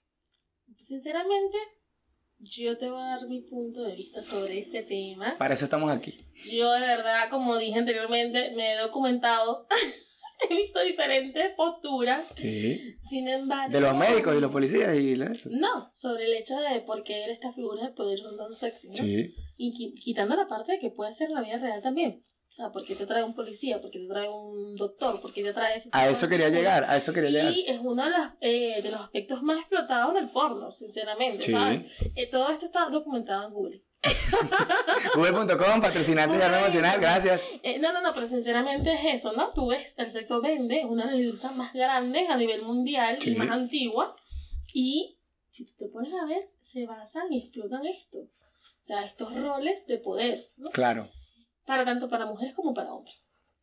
[0.80, 1.58] Sinceramente,
[2.39, 5.38] yo te voy a dar mi punto de vista sobre ese tema.
[5.38, 6.26] Para eso estamos aquí.
[6.52, 9.67] Yo de verdad, como dije anteriormente, me he documentado,
[10.50, 12.96] he visto diferentes posturas, Sí.
[13.10, 13.72] sin embargo...
[13.74, 15.50] De los médicos y los policías y eso.
[15.52, 18.96] No, sobre el hecho de por qué estas figuras de poder son tan sexy, ¿no?
[18.96, 19.34] Sí.
[19.58, 22.26] Y qui- quitando la parte de que puede ser la vida real también.
[22.54, 23.82] O sea, ¿por qué te trae un policía?
[23.82, 25.20] ¿Por qué te trae un doctor?
[25.20, 27.52] ¿Por qué te trae ese A eso quería llegar, a eso quería llegar.
[27.52, 31.42] Y es uno de los, eh, de los aspectos más explotados del porno, sinceramente.
[31.42, 31.52] Sí.
[31.52, 31.92] ¿sabes?
[32.13, 33.84] Eh, todo esto está documentado en Google.
[35.16, 37.50] Google.com, patrocinante de arma emocional, gracias.
[37.63, 39.52] Eh, no, no, no, pero sinceramente es eso, ¿no?
[39.54, 43.32] Tú ves, el sexo vende, una de las industrias más grandes a nivel mundial Sí.
[43.32, 44.12] y más antiguas.
[44.76, 45.18] Y
[45.50, 48.20] si tú te pones a ver, se basan y explotan esto.
[48.20, 48.30] O
[48.80, 50.70] sea, estos roles de poder, ¿no?
[50.70, 51.10] Claro.
[51.65, 53.15] Para tanto para mujeres como para hombres.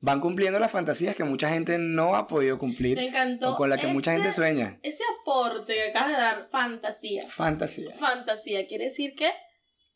[0.02, 3.52] Van cumpliendo las fantasías que mucha gente no ha podido cumplir encantó.
[3.52, 4.78] o con la que mucha gente sueña.
[4.82, 7.22] Ese aporte que acabas de dar, fantasía.
[7.28, 7.98] Fantasías.
[7.98, 9.30] Fantasía quiere decir que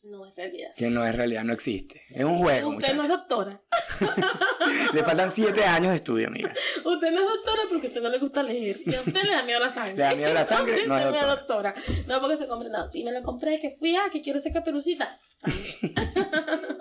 [0.03, 0.69] no es realidad.
[0.77, 2.03] Que no es realidad, no existe.
[2.11, 3.59] Es un juego, Usted no es doctora.
[4.93, 6.53] Le faltan siete años de estudio, amiga.
[6.83, 8.81] Usted no es doctora porque a usted no le gusta leer.
[8.85, 9.95] Y a usted le da miedo la sangre.
[9.95, 11.71] Le da miedo la sangre, Entonces, no es doctora.
[11.73, 11.75] doctora.
[12.07, 12.69] No, porque se compre.
[12.69, 15.17] No, sí me la compré, que fui a, que quiero ser caperucita.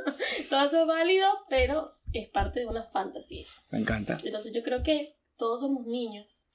[0.54, 3.44] Todo eso es válido, pero es parte de una fantasía.
[3.72, 4.18] Me encanta.
[4.22, 6.48] Entonces yo creo que todos somos niños.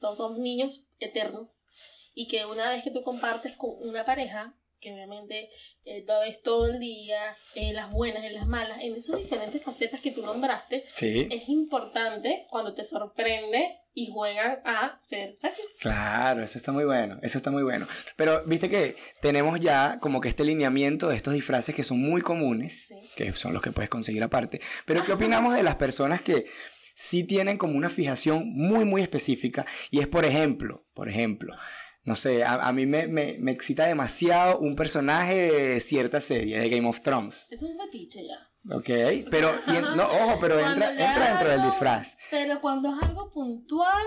[0.00, 1.68] Todos somos niños eternos.
[2.16, 5.50] Y que una vez que tú compartes con una pareja, que obviamente
[5.84, 9.62] eh, lo ves todo el día, en las buenas, en las malas, en esas diferentes
[9.62, 11.28] facetas que tú nombraste, Sí.
[11.30, 15.64] es importante cuando te sorprende y juegan a ser sexys.
[15.80, 17.88] Claro, eso está muy bueno, eso está muy bueno.
[18.16, 22.20] Pero viste que tenemos ya como que este lineamiento de estos disfraces que son muy
[22.20, 22.94] comunes, Sí.
[23.16, 24.60] que son los que puedes conseguir aparte.
[24.84, 26.46] Pero ¿qué opinamos de las personas que
[26.94, 29.66] sí tienen como una fijación muy, muy específica?
[29.90, 31.56] Y es, por ejemplo, por ejemplo,
[32.04, 36.58] no sé, a, a mí me, me, me excita demasiado un personaje de cierta serie,
[36.60, 37.46] de Game of Thrones.
[37.50, 38.44] Es un fetiche ya.
[38.74, 38.86] ¿Ok?
[39.30, 42.16] Pero, y en- no, ojo, pero entra, entra dentro del disfraz.
[42.30, 44.04] Pero cuando es algo puntual,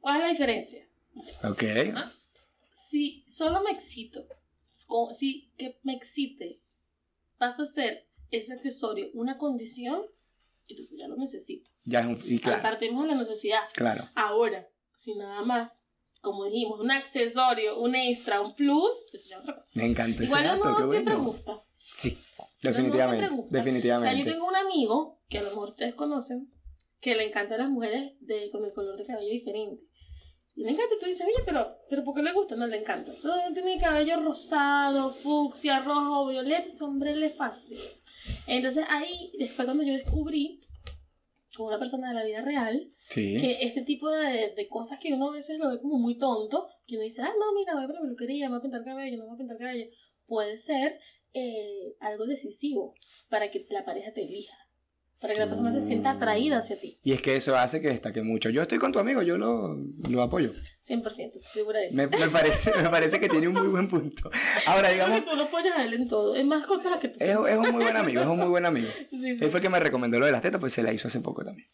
[0.00, 0.88] ¿cuál es la diferencia?
[1.44, 1.62] ¿Ok?
[2.72, 4.26] Si solo me excito,
[5.12, 6.60] si que me excite
[7.38, 10.02] pasa a ser ese accesorio una condición,
[10.68, 11.70] entonces ya lo necesito.
[11.84, 12.18] Ya es un...
[12.24, 13.60] Y claro, Partimos de la necesidad.
[13.72, 14.08] claro.
[14.14, 15.85] Ahora, si nada más,
[16.26, 19.70] como dijimos, un accesorio, un extra, un plus, eso ya es otra cosa.
[19.74, 21.30] Me encanta ese Igual dato, no qué siempre bueno.
[21.30, 21.64] gusta.
[21.78, 24.12] Sí, no definitivamente, definitivamente.
[24.12, 26.52] O sea, yo tengo un amigo, que a lo mejor ustedes conocen,
[27.00, 29.84] que le encantan las mujeres de, con el color de cabello diferente.
[30.56, 32.56] Y le encanta, y tú dices, oye, pero, pero ¿por qué le gusta?
[32.56, 33.12] No le encanta.
[33.12, 37.82] Eso tiene el cabello rosado, fucsia, rojo, violeta, ese hombre le fascina.
[38.48, 40.60] Entonces ahí fue cuando yo descubrí,
[41.56, 43.36] con una persona de la vida real, Sí.
[43.40, 46.68] que este tipo de, de cosas que uno a veces lo ve como muy tonto,
[46.86, 49.16] que uno dice, ah, no, mira, voy a la peluquería, me voy a pintar cabello,
[49.16, 49.86] no me voy a pintar cabello,
[50.26, 50.98] puede ser
[51.32, 52.94] eh, algo decisivo
[53.28, 54.56] para que la pareja te elija,
[55.20, 57.88] para que la persona se sienta atraída hacia ti, Y es que eso hace que
[57.88, 58.50] destaque mucho.
[58.50, 59.76] Yo estoy con tu amigo, yo lo,
[60.10, 60.50] lo apoyo.
[60.86, 61.96] 100%, estoy segura de eso.
[61.96, 64.30] Me, me parece, me parece que tiene un muy buen punto.
[64.66, 67.08] Ahora, digamos, Porque tú lo apoyas a él en todo, es más cosas las que
[67.08, 68.88] tú es, es un muy buen amigo, es un muy buen amigo.
[69.10, 69.44] Sí, sí.
[69.44, 71.20] Él fue el que me recomendó lo de las tetas, pues se la hizo hace
[71.20, 71.68] poco también.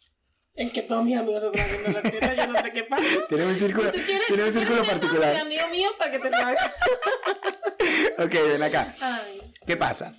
[0.63, 3.05] Es que todos mis amigos se están haciendo la teta, yo no sé qué pasa.
[3.29, 5.37] Tiene un círculo, ¿Tú quieres, tiene un círculo particular.
[5.37, 6.73] amigo mío para que te lo haga.
[8.19, 8.95] Ok, ven acá.
[9.01, 10.15] Ay, ¿Qué pasa?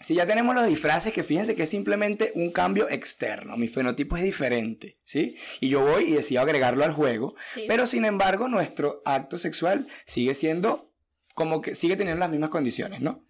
[0.00, 4.16] Si ya tenemos los disfraces, que fíjense que es simplemente un cambio externo, mi fenotipo
[4.16, 5.36] es diferente, ¿sí?
[5.60, 7.64] Y yo voy y decido agregarlo al juego, sí.
[7.68, 10.92] pero sin embargo nuestro acto sexual sigue siendo
[11.34, 13.24] como que sigue teniendo las mismas condiciones, ¿no?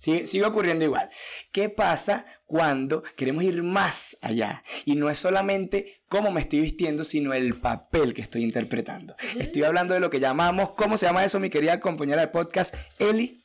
[0.00, 1.10] Sigue, sigue ocurriendo igual.
[1.52, 4.62] ¿Qué pasa cuando queremos ir más allá?
[4.86, 9.14] Y no es solamente cómo me estoy vistiendo, sino el papel que estoy interpretando.
[9.38, 12.74] Estoy hablando de lo que llamamos, ¿cómo se llama eso, mi querida compañera de podcast,
[12.98, 13.44] Eli?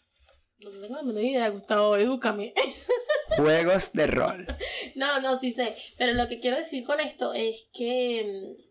[0.60, 2.54] No tengo la menor idea, Gustavo, edúcame.
[3.36, 4.48] Juegos de rol.
[4.96, 5.76] No, no, sí sé.
[5.98, 8.62] Pero lo que quiero decir con esto es que, mm,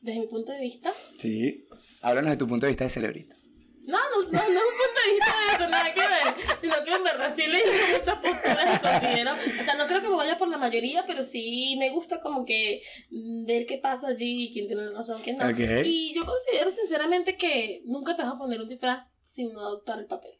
[0.00, 1.66] desde mi punto de vista, Sí.
[2.00, 3.36] Háblanos de tu punto de vista de celebrito.
[3.86, 6.84] No, no, no, no es un punto de vista de eso, nada que ver, sino
[6.84, 10.16] que en verdad sí le digo muchas posturas considero, o sea, no creo que me
[10.16, 14.66] vaya por la mayoría, pero sí me gusta como que ver qué pasa allí, quién
[14.66, 15.46] tiene razón, quién no.
[15.48, 15.58] Ok.
[15.84, 19.98] Y yo considero sinceramente que nunca te vas a poner un disfraz sin no adoptar
[19.98, 20.32] el papel.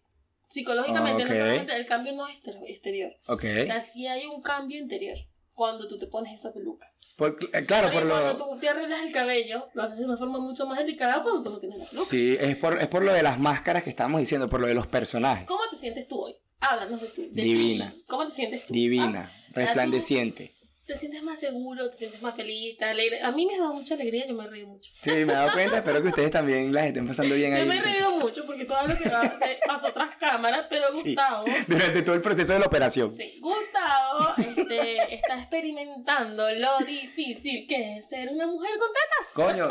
[0.48, 1.28] Psicológicamente, Ok.
[1.30, 3.44] no solamente el cambio no es exter- exterior, Ok.
[3.62, 5.16] o sea, sí hay un cambio interior
[5.52, 6.92] cuando tú te pones esa peluca.
[7.16, 8.36] Por- eh, claro, por cuando lo...
[8.54, 11.50] tú te arreglas el cabello, lo haces de una forma mucho más delicada cuando tú
[11.50, 11.86] no tienes la.
[11.98, 14.74] Sí, es por, es por lo de las máscaras que estábamos diciendo, por lo de
[14.74, 15.46] los personajes.
[15.46, 16.34] ¿Cómo te sientes tú hoy?
[16.60, 17.90] Háblanos de, tu, de Divina.
[17.92, 18.04] ti.
[18.08, 18.72] ¿Cómo te sientes tú?
[18.72, 20.53] Divina, Ah, resplandeciente.
[20.86, 21.88] ¿Te sientes más seguro?
[21.88, 22.76] ¿Te sientes más feliz?
[22.76, 23.22] ¿Te alegre?
[23.22, 24.90] A mí me ha dado mucha alegría, yo me he reído mucho.
[25.00, 27.66] Sí, me he dado cuenta, espero que ustedes también las estén pasando bien Yo ahí.
[27.68, 29.22] me he reído mucho porque todo lo que va
[29.66, 31.14] pasó tras cámaras, pero Sí.
[31.14, 33.16] Gustavo, Durante todo el proceso de la operación.
[33.16, 39.32] sí, Gustavo este, está experimentando lo difícil que es ser una mujer con tetas.
[39.32, 39.68] Coño,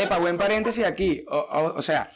[0.00, 1.24] epa, buen paréntesis aquí.
[1.28, 2.08] O, o- o sea,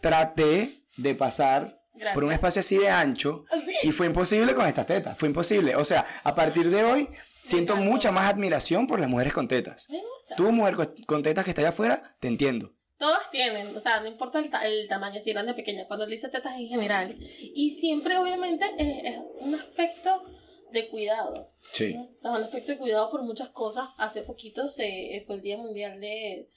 [0.00, 2.14] traté de pasar Gracias.
[2.14, 3.72] por un espacio así de ancho Así.
[3.82, 5.18] y fue imposible con estas tetas.
[5.18, 5.74] Fue imposible.
[5.76, 7.08] O sea, a partir de hoy
[7.48, 9.88] siento mucha más admiración por las mujeres con tetas.
[9.90, 10.36] Me gusta.
[10.36, 12.72] Tú, mujer con- tetas que está allá afuera, te entiendo.
[12.98, 16.04] Todas tienen, o sea, no importa el, ta- el tamaño, si grande o pequeña, cuando
[16.06, 17.14] él dice tetas en general.
[17.54, 20.24] Y siempre, obviamente, es, es un aspecto
[20.72, 21.52] de cuidado.
[21.72, 21.94] Sí.
[21.94, 22.04] ¿no?
[22.14, 23.88] O sea, un aspecto de cuidado por muchas cosas.
[23.98, 26.48] Hace poquito se, fue el Día Mundial de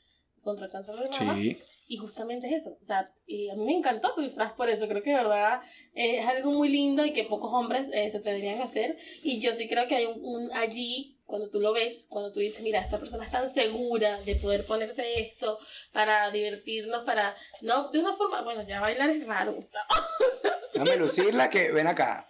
[0.43, 1.36] contra el cáncer de mama.
[1.36, 1.58] Sí.
[1.88, 2.78] Y justamente es eso.
[2.80, 4.88] O sea, y a mí me encantó tu disfraz por eso.
[4.88, 5.62] Creo que de verdad
[5.95, 8.97] eh, es algo muy lindo y que pocos hombres eh, se atreverían a hacer.
[9.23, 12.39] Y yo sí creo que hay un, un allí, cuando tú lo ves, cuando tú
[12.39, 15.60] dices, mira, esta persona es tan segura de poder ponerse esto
[15.91, 17.36] para divertirnos, para.
[17.62, 18.41] No, de una forma.
[18.41, 19.88] Bueno, ya bailar es raro, Gustavo.
[20.73, 22.30] Déjame lucirla que ven acá.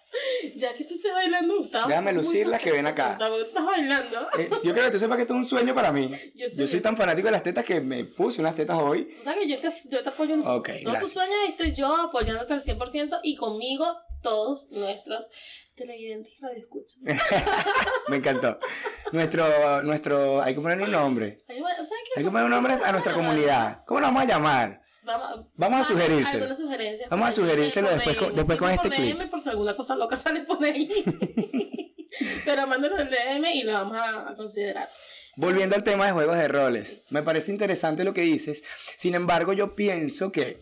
[0.55, 1.87] Ya que tú estés bailando, Gustavo.
[1.87, 3.09] Déjame estás muy lucirla que ven acá.
[3.09, 4.29] Gustavo, estás bailando.
[4.37, 6.11] Eh, yo creo que tú sepas que esto es un sueño para mí.
[6.55, 9.05] Yo soy tan fanático de las tetas que me puse unas tetas hoy.
[9.05, 10.55] Tú sabes que yo te, yo te apoyo en todo.
[10.57, 11.01] Ok, Todos gracias.
[11.01, 13.85] tus sueños estoy yo apoyándote al 100% y conmigo
[14.21, 15.29] todos nuestros
[15.75, 16.99] televidentes y radioescuchas.
[18.09, 18.59] Me encantó.
[19.13, 21.43] Nuestro, nuestro, hay que ponerle un nombre.
[21.47, 23.83] Hay que poner un nombre a nuestra comunidad.
[23.85, 24.81] ¿Cómo nos vamos a llamar?
[25.17, 26.45] Vamos, Vamos a sugerírselo.
[27.09, 30.15] Vamos a sugerírselo después con- después con este por DM, por si alguna cosa loca
[30.17, 30.87] sale por ahí.
[32.45, 34.89] Pero mándanos el DM y lo vamos a, a considerar.
[35.35, 38.63] Volviendo al tema de juegos de roles, me parece interesante lo que dices.
[38.97, 40.61] Sin embargo, yo pienso que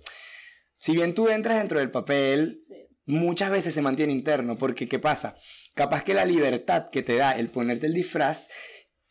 [0.75, 2.75] si bien tú entras dentro del papel, Sí.
[3.05, 5.35] muchas veces se mantiene interno, porque ¿qué pasa?
[5.73, 8.49] Capaz que la libertad que te da el ponerte el disfraz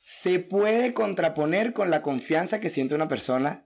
[0.05, 3.66] se puede contraponer con la confianza que siente una persona,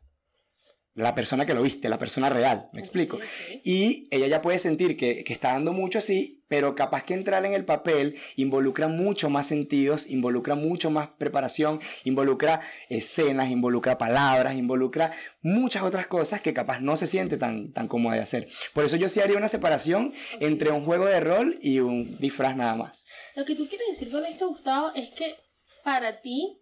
[0.95, 3.19] la persona que lo viste, la persona real, ¿me explico?
[3.65, 7.47] Y ella ya puede sentir que, que está dando mucho así, pero capaz que entrar
[7.47, 14.57] en el papel involucra mucho más sentidos, involucra mucho más preparación, involucra escenas, involucra palabras,
[14.57, 18.49] involucra muchas otras cosas que capaz no se siente tan, tan cómoda de hacer.
[18.75, 22.57] Por eso yo sí haría una separación entre un juego de rol y un disfraz
[22.57, 23.05] nada más.
[23.37, 25.37] Lo que tú quieres decir con esto, Gustavo, es que
[25.85, 26.61] para ti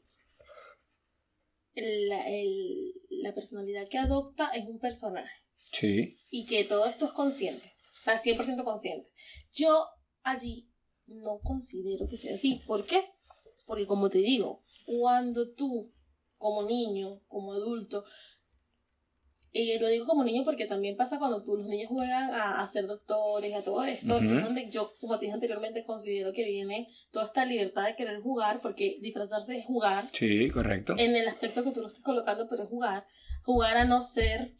[1.81, 5.31] la, el- la personalidad que adopta es un personaje
[5.73, 6.17] Sí.
[6.31, 9.11] y que todo esto es consciente, o sea, 100% consciente.
[9.53, 9.87] Yo
[10.23, 10.71] allí
[11.07, 12.62] no considero que sea así.
[12.67, 13.05] ¿Por qué?
[13.67, 15.93] Porque como te digo, cuando tú,
[16.37, 18.05] como niño, como adulto,
[19.52, 22.66] y lo digo como niño porque también pasa cuando tú, los niños juegan a, a
[22.66, 26.44] ser doctores, a todo esto, que es donde yo, como te dije anteriormente, considero que
[26.44, 30.94] viene toda esta libertad de querer jugar, porque disfrazarse es jugar, Sí, correcto.
[30.98, 33.06] en el aspecto que tú lo estás colocando, pero es jugar,
[33.42, 34.52] jugar a no ser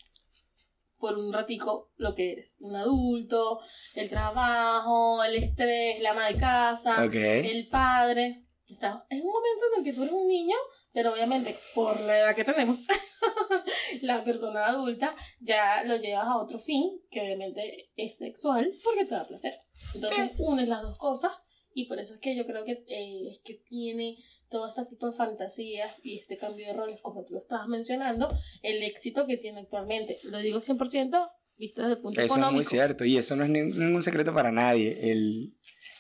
[0.99, 3.61] por un ratico lo que eres, un adulto,
[3.95, 8.45] el trabajo, el estrés, la ama de casa, el padre.
[8.71, 10.57] Está, es un momento en el que tú eres un niño,
[10.93, 12.81] pero obviamente por la edad que tenemos,
[14.03, 19.15] la persona adulta ya lo llevas a otro fin, que obviamente es sexual, porque te
[19.15, 19.55] da placer.
[19.95, 21.33] Entonces unes las dos cosas
[21.73, 24.17] y por eso es que yo creo que eh, es que tiene
[24.51, 28.31] todo este tipo de fantasías y este cambio de roles, como tú lo estabas mencionando,
[28.63, 30.19] el éxito que tiene actualmente.
[30.25, 32.55] Lo digo 100% visto desde el punto Eso es económico.
[32.55, 35.11] muy cierto y eso no es ni- ningún secreto para nadie.
[35.11, 35.55] El,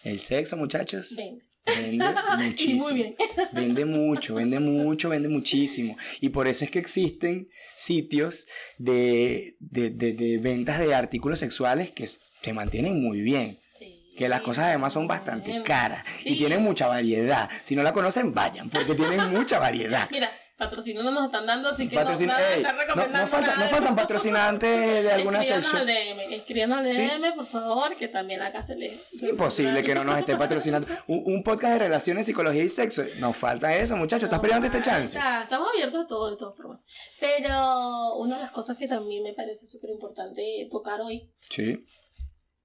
[0.05, 1.45] el sexo, muchachos, Vende.
[1.67, 2.05] Vende
[2.39, 2.85] muchísimo.
[2.89, 3.17] muy bien.
[3.53, 5.97] Vende mucho, vende mucho, vende muchísimo.
[6.21, 8.47] Y por eso es que existen sitios
[8.79, 13.61] de, de, de- de ventas de artículos sexuales que se mantienen muy bien.
[13.79, 14.13] Sí.
[14.17, 17.49] Que las cosas además son bastante caras y tienen mucha variedad.
[17.65, 20.09] Si no la conocen, vayan, porque tienen mucha variedad.
[20.11, 23.57] Mira, patrocinio no nos están dando, así que Patrocina- no, ey, no, recomendando no falta-
[23.57, 25.83] no faltan patrocinantes de alguna sección.
[25.83, 27.01] al escríbanos al Sí.
[27.07, 29.01] DM, por favor, que también acá se les...
[29.19, 30.87] se- Imposible que no nos esté patrocinando.
[31.07, 33.05] Un, un podcast de relaciones, psicología y sexo.
[33.19, 34.25] Nos falta eso, muchachos.
[34.25, 35.17] ¿Estás peleando este chance?
[35.19, 36.81] Ya, estamos abiertos a todo, de formas.
[37.21, 41.87] Pero una de las cosas que también me parece súper importante tocar hoy Sí.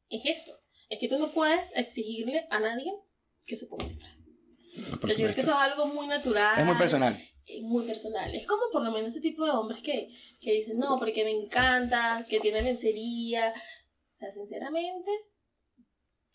[0.10, 0.60] es eso.
[0.90, 2.92] Es que tú no puedes exigirle a nadie
[3.46, 4.14] que se ponga disfraz.
[4.76, 6.58] Yo creo que eso es algo muy natural.
[6.60, 7.20] Es muy personal.
[7.46, 8.34] Es muy personal.
[8.34, 11.32] Es como por lo menos ese tipo de hombres que, que dicen, no, porque me
[11.32, 13.54] encanta, que tiene lencería.
[14.14, 15.12] O sea, sinceramente,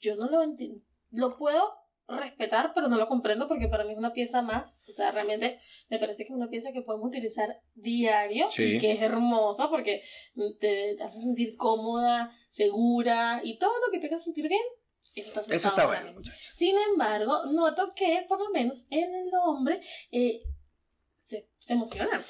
[0.00, 0.82] yo no lo entiendo.
[1.10, 1.74] Lo puedo
[2.08, 4.82] respetar, pero no lo comprendo porque para mí es una pieza más.
[4.88, 8.76] O sea, realmente me parece que es una pieza que podemos utilizar diario Sí.
[8.76, 10.02] y que es hermosa porque
[10.58, 14.62] te hace sentir cómoda, segura y todo lo que te haga sentir bien.
[15.14, 16.52] Eso está, Eso está bueno, muchachos.
[16.54, 19.80] Sin embargo, noto que por lo menos en el hombre
[20.12, 20.42] eh,
[21.28, 22.24] se, se emociona.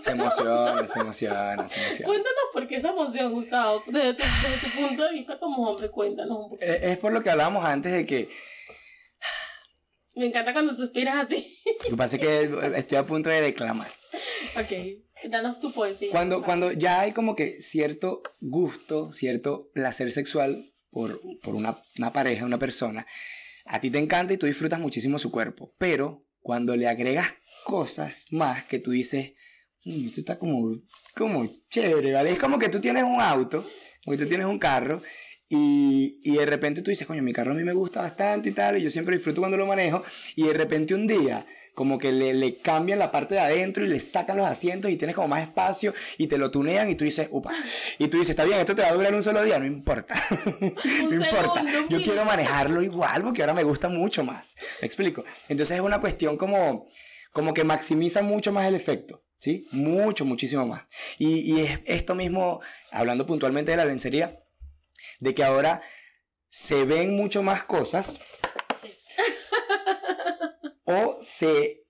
[0.00, 2.06] Se emociona, se emociona, se emociona.
[2.06, 5.90] Cuéntanos por qué esa emoción, Gustavo, desde tu, desde tu punto de vista como hombre,
[5.90, 6.62] cuéntanos un poco.
[6.62, 8.28] Eh, Es por lo que hablábamos antes de que
[10.14, 11.58] Me encanta cuando suspiras así.
[11.84, 13.88] Lo que pasa es que estoy a punto de declamar.
[14.56, 16.10] ok, danos tu poesía.
[16.10, 22.12] Cuando, cuando ya hay como que cierto gusto, cierto placer sexual por, por una, una
[22.12, 23.06] pareja, una persona,
[23.64, 25.74] a ti te encanta y tú disfrutas muchísimo su cuerpo.
[25.78, 27.28] Pero cuando le agregas
[27.64, 29.32] cosas más que tú dices,
[29.84, 30.78] "Mm, esto está como,
[31.14, 32.32] como chévere, ¿vale?
[32.32, 33.66] Es como que tú tienes un auto,
[34.04, 35.02] como que tú tienes un carro,
[35.48, 38.52] y, y de repente tú dices, coño, mi carro a mí me gusta bastante y
[38.52, 40.02] tal, y yo siempre disfruto cuando lo manejo,
[40.36, 41.44] y de repente un día
[41.74, 44.96] como que le, le cambian la parte de adentro y le sacan los asientos y
[44.96, 47.52] tienes como más espacio y te lo tunean y tú dices, upa,
[47.98, 50.14] y tú dices, está bien, esto te va a durar un solo día, no importa,
[50.60, 55.24] no importa, yo quiero manejarlo igual porque ahora me gusta mucho más, ¿me explico?
[55.48, 56.86] Entonces es una cuestión como,
[57.32, 59.24] como que maximiza mucho más el efecto.
[59.38, 59.66] ¿Sí?
[59.72, 60.82] Mucho, muchísimo más.
[61.18, 64.44] Y, y es esto mismo, hablando puntualmente de la lencería,
[65.18, 65.80] de que ahora
[66.50, 68.20] se ven mucho más cosas
[68.80, 68.88] Sí.
[70.84, 71.80] o se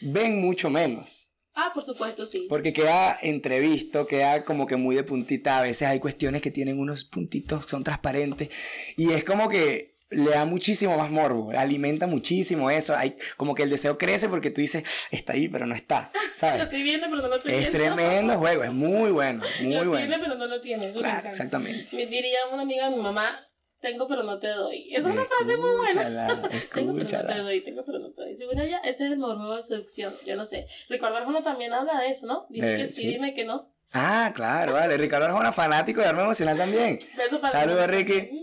[0.00, 1.30] ven mucho menos.
[1.54, 2.46] Ah, por supuesto, sí.
[2.48, 5.58] Porque queda entrevisto, queda como que muy de puntita.
[5.58, 8.48] A veces hay cuestiones que tienen unos puntitos, son transparentes.
[8.96, 12.96] Y es como que le da muchísimo más morbo, alimenta muchísimo eso.
[12.96, 16.10] Hay como que el deseo crece porque tú dices, está ahí, pero no está.
[16.14, 16.62] Lo ¿Sabes?
[16.62, 17.78] estoy viendo, pero no lo estoy Es viendo.
[17.78, 19.96] tremendo juego, es muy bueno, muy lo bueno.
[20.06, 20.92] tiene, pero no lo tiene.
[20.92, 21.96] Claro, exactamente.
[21.96, 23.36] Me diría una amiga de mi mamá,
[23.80, 24.88] tengo pero no te doy.
[24.94, 26.00] Esa es una frase muy buena.
[26.02, 27.38] Escúchala, Tengo pero no te escúchala.
[27.42, 28.36] doy, tengo pero no te doy.
[28.36, 30.14] Según ella, ese es el morbo de seducción.
[30.26, 30.66] Yo no sé.
[30.88, 32.46] Ricardo Arjona también habla de eso, ¿no?
[32.50, 33.06] Dime Eh, que sí, sí.
[33.08, 33.70] dime que no.
[33.92, 34.96] Ah, claro, vale.
[34.96, 36.98] Ricardo Arjona, fanático de Arma Emocional también.
[37.16, 37.86] Beso para Saludos.
[37.86, 38.40] Ricky.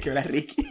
[0.00, 0.64] ¿Qué hola, Ricky?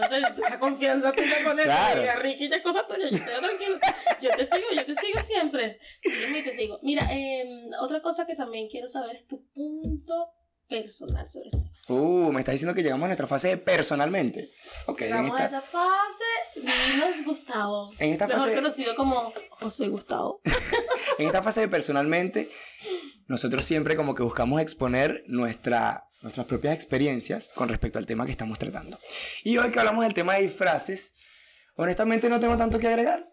[0.00, 1.64] No sé, esa confianza tuya con él.
[1.64, 2.20] Claro.
[2.20, 3.78] Ricky, ya es cosa tuya, yo estoy tranquilo.
[4.20, 5.78] Yo te sigo, yo te sigo siempre.
[6.02, 6.78] Dime y te sigo.
[6.82, 10.30] Mira, eh, otra cosa que también quiero saber es tu punto
[10.68, 11.62] personal sobre esto.
[11.88, 14.48] Uh, me está diciendo que llegamos a nuestra fase de personalmente.
[14.86, 16.24] Ok, en Llegamos a esta, esa fase,
[16.56, 17.90] dinos Gustavo.
[17.98, 20.40] En esta Mejor fase- conocido como José Gustavo.
[21.18, 22.50] en esta fase de personalmente,
[23.28, 28.32] nosotros siempre como que buscamos exponer nuestra, nuestras propias experiencias con respecto al tema que
[28.32, 28.98] estamos tratando.
[29.44, 31.14] Y hoy que hablamos del tema de disfraces,
[31.76, 33.28] honestamente no tengo tanto que agregar.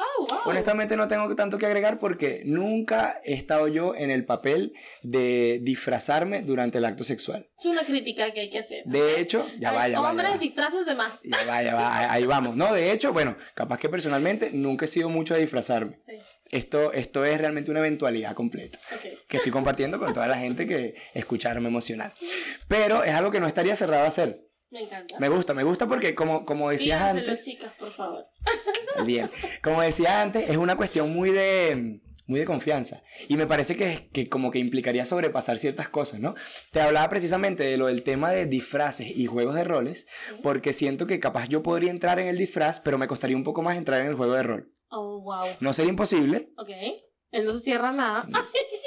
[0.00, 0.38] Ah, wow.
[0.46, 5.58] Honestamente no tengo tanto que agregar porque nunca he estado yo en el papel de
[5.62, 7.50] disfrazarme durante el acto sexual.
[7.58, 8.84] Es una crítica que hay que hacer.
[8.86, 10.38] De hecho, ya Hay va, ya ya Hombres va.
[10.38, 11.12] disfraces de más.
[11.24, 12.54] Ya va, ya va, ahí- vamos.
[12.54, 15.98] No, de hecho, bueno, capaz que personalmente nunca he sido mucho de disfrazarme.
[16.06, 16.12] Sí,
[16.50, 18.78] Esto, esto es realmente una eventualidad completa
[19.28, 22.14] que estoy compartiendo con toda la gente que escucharme emocional.
[22.68, 24.48] Pero es algo que no estaría cerrado a hacer.
[24.70, 25.18] Me encanta.
[25.18, 28.26] Me gusta, me gusta porque como, como decías antes, chicas, por favor.
[29.06, 29.30] bien,
[29.62, 33.02] como decías antes, es una cuestión muy de, muy de confianza.
[33.28, 36.34] Y me parece que, que como que implicaría sobrepasar ciertas cosas, ¿no?
[36.70, 40.06] Te hablaba precisamente de lo del tema de disfraces y juegos de roles,
[40.42, 43.62] porque siento que capaz yo podría entrar en el disfraz, pero me costaría un poco
[43.62, 44.72] más entrar en el juego de rol.
[44.90, 45.46] Oh, wow.
[45.60, 46.70] No sería imposible, Ok.
[47.30, 48.26] Él no se cierra nada.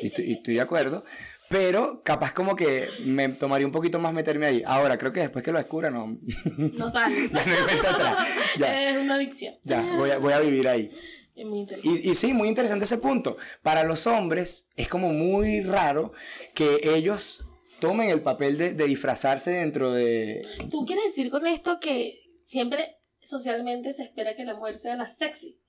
[0.02, 1.06] y estoy, y estoy de acuerdo,
[1.48, 4.64] pero capaz como que me tomaría un poquito más meterme ahí.
[4.66, 6.18] Ahora, creo que después que lo descubra, no,
[6.58, 7.16] No sale.
[7.34, 8.28] ya no hay vuelta atrás.
[8.58, 9.56] Ya, Es una adicción.
[9.64, 10.92] ya, voy a, voy a vivir ahí.
[11.36, 12.02] Es muy interesante.
[12.04, 13.38] Y, y sí, muy interesante ese punto.
[13.62, 16.14] Para los hombres es como muy raro
[16.56, 17.46] que ellos
[17.80, 20.42] tomen el papel de, de disfrazarse dentro de...
[20.72, 25.08] ¿Tú quieres decir con esto que siempre socialmente se espera que la mujer sea la
[25.08, 25.60] sexy?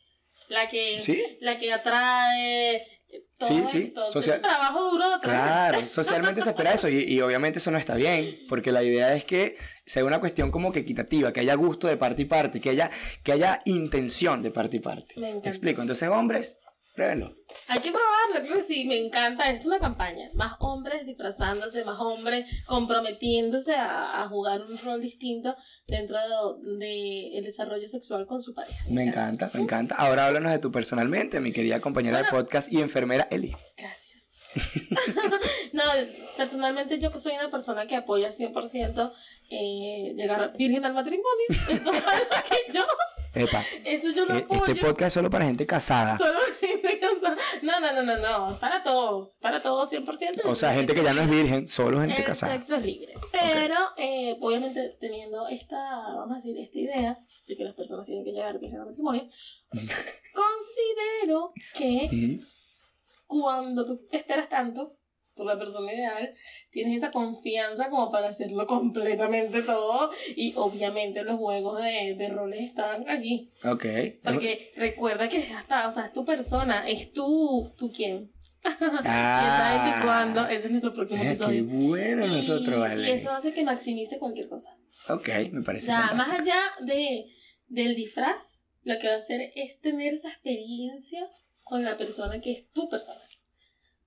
[0.48, 1.22] La que, Sí.
[1.40, 2.86] la que atrae.
[3.38, 5.04] Todo Sí, sí, esto, social- ese trabajo duro.
[5.20, 9.14] Claro, socialmente se espera eso y, y obviamente eso no está bien, porque la idea
[9.14, 12.60] es que sea una cuestión como que equitativa, que haya gusto de parte y parte,
[12.60, 12.90] que haya,
[13.22, 15.14] que haya intención de parte y parte.
[15.18, 15.82] Me explico?
[15.82, 16.56] Entonces, hombres,
[16.94, 17.34] pruébenlo.
[17.68, 19.46] Hay que probarlo, creo que sí, me encanta.
[19.50, 20.30] Esto es una campaña.
[20.34, 25.54] Más hombres disfrazándose, más hombres comprometiéndose a, a jugar un rol distinto
[25.86, 28.84] dentro del de, el desarrollo sexual con su pareja.
[28.88, 29.94] Me encanta, me encanta.
[29.96, 32.38] Ahora háblanos de tu personalmente, mi querida compañera de Bueno.
[32.38, 33.54] podcast y enfermera Eli.
[33.76, 34.02] Gracias.
[35.72, 35.82] no,
[36.36, 39.12] personalmente yo soy una persona que apoya 100%
[39.50, 41.26] eh, llegar virgen al matrimonio.
[41.48, 42.84] Esto es algo que yo,
[43.34, 44.66] Epa, eso yo lo e- apoyo.
[44.66, 46.18] este podcast es solo para gente casada.
[46.18, 46.81] Solo gente casada.
[47.60, 50.42] No, no, no, no, no, para todos, para todos 100%.
[50.44, 52.52] O sea, gente que ya no es virgen, solo gente el casada.
[52.52, 53.14] sexo es libre.
[53.30, 55.76] Pero, eh, obviamente, teniendo esta,
[56.14, 59.28] vamos a decir, esta idea de que las personas tienen que llegar virgen al matrimonio,
[59.70, 62.40] considero que
[63.26, 64.96] cuando tú esperas tanto
[65.34, 66.34] por la persona ideal,
[66.70, 72.60] tienes esa confianza como para hacerlo completamente todo y obviamente los juegos de, de roles
[72.60, 73.50] están allí.
[73.64, 73.86] Ok.
[74.22, 78.30] Porque recuerda que hasta, o sea, es tu persona, es tú, tú quién.
[79.04, 79.96] Ah.
[79.98, 81.64] y cuándo, ese es nuestro próximo qué episodio.
[81.64, 83.12] bueno Y- nosotros, Y vale.
[83.12, 84.76] eso hace que maximice cualquier cosa.
[85.08, 87.26] Ok, me O parece sea, más allá de,
[87.66, 91.26] del disfraz, lo que va a hacer es tener esa experiencia
[91.64, 93.20] con la persona que es tu persona.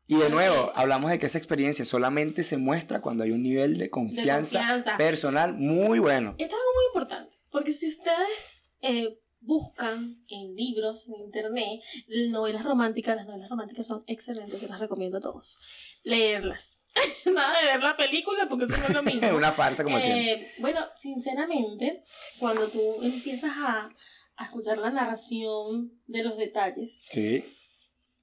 [0.07, 3.77] Y de nuevo, hablamos de que esa experiencia solamente se muestra cuando hay un nivel
[3.77, 6.35] de De confianza, personal muy bueno.
[6.37, 11.81] Esto es algo muy importante, porque si ustedes eh, buscan en libros, en internet,
[12.29, 13.15] novelas románticas.
[13.15, 15.59] Las novelas románticas son excelentes, se las recomiendo a todos.
[16.03, 16.79] Leerlas.
[17.25, 19.29] Nada de ver la película porque eso no es lo mismo.
[19.37, 20.31] Una farsa como siempre.
[20.31, 22.03] Eh, bueno, sinceramente,
[22.39, 23.89] cuando tú empiezas a,
[24.37, 27.43] a escuchar la narración de los detalles, Sí.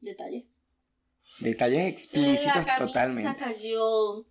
[0.00, 0.48] detalles.
[1.40, 3.42] Detalles explícitos la totalmente.
[3.44, 4.26] cayó,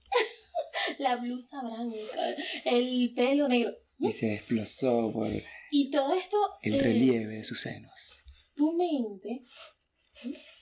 [0.99, 2.35] la blusa blanca,
[2.65, 3.73] el pelo negro.
[3.99, 5.27] Y se desplazó por
[5.71, 8.23] Y todo esto, el eh, relieve de sus senos.
[8.55, 9.43] tu mente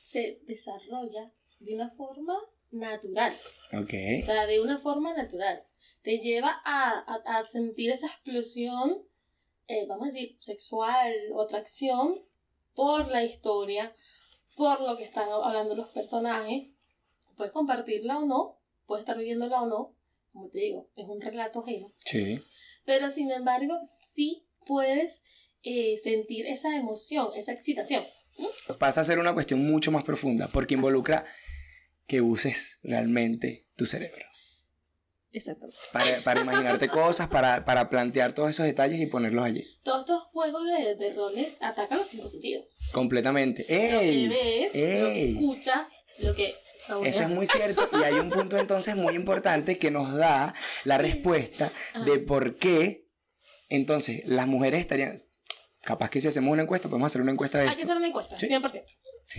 [0.02, 2.38] se desarrolla de una forma
[2.72, 3.36] natural.
[3.74, 3.94] Ok.
[4.22, 5.64] O sea, de una forma natural.
[6.02, 9.04] Te lleva a, a- a sentir esa explosión,
[9.68, 12.24] eh, vamos a decir, sexual o atracción
[12.74, 13.94] por la historia,
[14.60, 16.68] por lo que están hablando los personajes.
[17.38, 19.96] Puedes compartirla o no, puedes estar viviéndola o no.
[20.34, 21.94] Como te digo, es un relato ajeno.
[22.02, 22.44] Sí.
[22.84, 23.80] Pero sin embargo,
[24.14, 25.24] sí puedes
[25.64, 28.04] eh, sentir esa emoción, esa excitación.
[28.78, 31.24] Pasa a ser una cuestión mucho más profunda porque involucra
[32.06, 34.26] que uses realmente tu cerebro.
[35.32, 35.78] Exactamente.
[35.94, 39.64] Para, para imaginarte cosas, para, para plantear todos esos detalles y ponerlos allí.
[39.84, 42.78] Todos estos juegos de, de roles atacan los cinco sentidos.
[42.92, 43.62] Completamente.
[43.64, 44.28] lo que ¡Ey!
[44.28, 45.32] ves, lo que ey.
[45.34, 45.88] escuchas,
[46.20, 46.56] lo que.
[47.04, 50.56] Eso es muy cierto y hay un punto entonces muy importante que nos da
[50.86, 51.72] la respuesta
[52.06, 53.06] de por qué
[53.68, 55.16] entonces las mujeres estarían...
[55.82, 58.08] Capaz que si hacemos una encuesta, podemos hacer una encuesta de Hay que hacer una
[58.08, 58.48] encuesta, Sí.
[58.48, 58.84] 100%.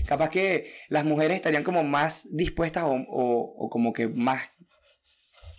[0.06, 4.50] Capaz que las mujeres estarían como más dispuestas o, o- o como que más...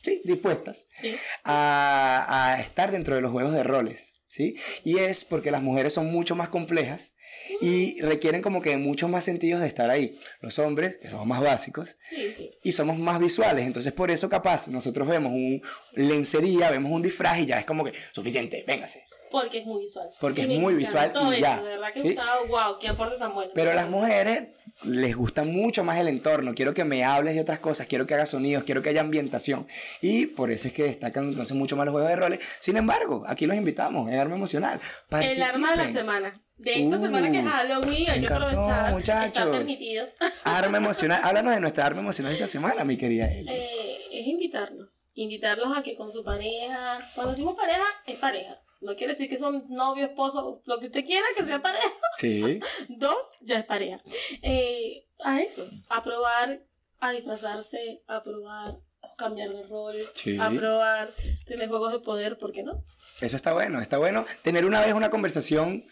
[0.02, 1.16] Sí, dispuestas Sí.
[1.44, 4.56] a, a estar dentro de los juegos de roles, ¿sí?
[4.84, 7.14] Y es porque las mujeres son mucho más complejas
[7.62, 10.20] y requieren como que muchos más sentidos de estar ahí.
[10.42, 12.52] Los hombres, que somos más básicos, Sí, sí.
[12.64, 13.66] y somos más visuales.
[13.66, 15.62] Entonces, por eso, capaz, nosotros vemos un
[15.94, 19.06] lencería, vemos un disfraz y ya es como que suficiente, véngase.
[19.32, 20.10] Porque es muy visual.
[20.20, 22.08] Porque Y es muy visual y eso, ya, De verdad que ¿sí?
[22.10, 23.52] estaba, wow, qué aporte tan bueno.
[23.56, 24.50] Pero a las mujeres
[24.84, 26.54] les gusta mucho más el entorno.
[26.54, 29.68] Quiero que me hables de otras cosas, quiero que hagas sonidos, quiero que haya ambientación.
[30.02, 32.40] Y por eso es que destacan entonces mucho más los juegos de roles.
[32.60, 34.80] Sin embargo, aquí los invitamos en Arma Emocional.
[35.12, 35.94] El arma de la Participen.
[35.94, 36.42] semana.
[36.58, 38.92] De esta Uh, semana que es Halloween, hay que aprovechar.
[38.94, 39.26] muchachos.
[39.26, 40.06] Está permitido.
[40.44, 41.20] Arma emocional.
[41.24, 43.50] Háblanos de nuestra arma emocional esta semana, mi querida Eli.
[43.52, 45.10] Eh, es invitarlos.
[45.16, 47.00] Invitarlos a que con su pareja.
[47.16, 48.60] Cuando decimos pareja, es pareja.
[48.82, 51.92] No quiere decir que son novio, esposo, lo que usted quiera que sea pareja.
[52.18, 52.60] Sí.
[52.90, 54.02] Dos, ya es pareja.
[54.42, 56.64] Eh, a eso, a probar,
[57.00, 60.38] a disfrazarse, a probar, a cambiar de rol, Sí.
[60.40, 61.14] a probar,
[61.46, 62.84] tener juegos de poder, ¿por qué no?
[63.22, 64.26] Eso está bueno, está bueno.
[64.42, 65.86] Tener una vez una conversación,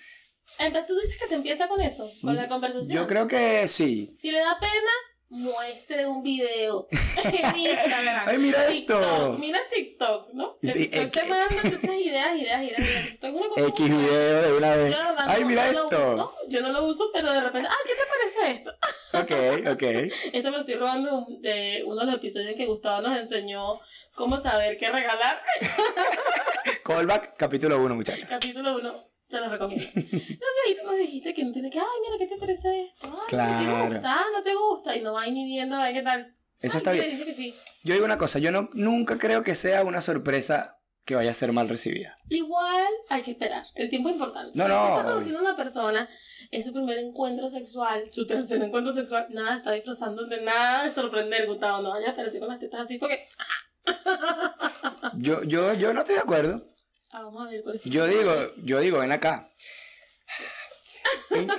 [0.58, 2.90] Entonces tú dices que se empieza con eso, con la conversación.
[2.90, 4.16] Mm, yo creo que sí.
[4.20, 4.92] Si le da pena,
[5.30, 6.88] muestre un video
[7.24, 8.28] en Instagram.
[8.28, 9.36] Ay, mira TikTok, esto.
[9.40, 10.58] Mira TikTok, ¿no?
[10.62, 12.80] Ti- TikTok te manda esas ideas, ideas, ideas.
[12.80, 14.96] Mira, TikTok es una cosa X video de una vez.
[14.96, 16.14] Yo, no, Ay, no, mira no lo esto.
[16.14, 18.74] uso, yo no lo uso, pero de repente, ah, ¿qué te parece esto?
[19.12, 19.32] Ok,
[19.74, 19.82] ok.
[20.34, 23.80] Esto me lo estoy robando de uno de los episodios en que Gustavo nos enseñó
[24.14, 25.42] cómo saber qué regalar.
[26.84, 28.30] Callback, capítulo 1, muchachos.
[28.30, 29.86] Capítulo 1, se lo recomiendo.
[29.96, 33.08] Entonces ahí tú nos dijiste que no tiene que, ay, mira, ¿qué te parece esto?
[33.12, 33.66] Ay, Claro.
[33.90, 34.16] ¿Te gusta?
[34.34, 34.96] ¿No te gusta?
[34.98, 36.36] Y no va ni viendo a ver qué tal.
[36.62, 37.10] Eso Ay, está bien.
[37.10, 37.56] dice que sí.
[37.84, 40.76] Yo digo una cosa, yo no, nunca creo que sea una sorpresa
[41.06, 42.18] que vaya a ser mal recibida.
[42.30, 43.66] Igual hay que esperar.
[43.76, 44.52] El tiempo es importante.
[44.56, 45.12] No, no, usted está obvio.
[45.14, 46.10] conociendo a una persona,
[46.52, 50.92] es su primer encuentro sexual, su tercer encuentro sexual, nada, está disfrazando de nada de
[50.92, 51.82] sorprender, Gustavo.
[51.82, 53.28] No vaya a aparecer con las tetas así porque.
[55.18, 56.68] Yo, yo, yo no estoy de acuerdo.
[57.12, 57.64] Ah, vamos a ver.
[57.86, 58.34] Yo digo,
[58.64, 59.50] yo digo, ven acá.
[61.30, 61.54] Cuando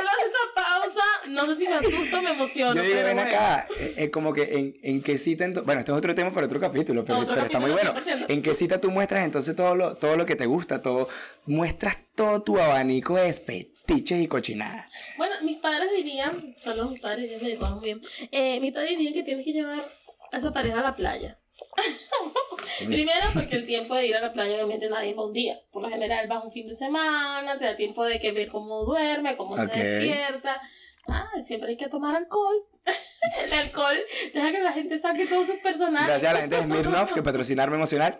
[0.00, 2.74] él hace esa pausa, no sé si me asusto o me emociono.
[2.74, 3.30] yo digo, pero ven bueno.
[3.30, 3.66] acá.
[3.78, 5.46] eh, eh, como que en, en qué cita.
[5.64, 7.94] Bueno, esto es otro tema para otro capítulo, pero, Otro pero está muy bueno.
[7.94, 8.30] capítulo, 100%.
[8.30, 11.08] En qué cita tú muestras entonces todo lo, todo lo que te gusta, todo.
[11.46, 14.90] Muestras todo tu abanico de fetiches y cochinadas.
[15.16, 18.00] Bueno, mis padres dirían, saludos mis padres, ellos me muy bien.
[18.30, 19.88] Eh, mis padres dirían que tienes que llevar
[20.32, 21.38] a esa pareja a la playa.
[22.86, 25.60] Primero, porque el tiempo de ir a la playa obviamente nadie va un día.
[25.70, 28.84] Por lo general vas un fin de semana, te da tiempo de que ver cómo
[28.84, 29.72] duerme, cómo Ok.
[29.72, 30.60] se despierta.
[31.08, 32.56] Ah, siempre hay que tomar alcohol.
[33.44, 33.96] el alcohol
[34.34, 36.06] deja que la gente saque todos sus personajes.
[36.08, 38.16] Gracias a la gente de Smirnoff que patrocinarme emocional.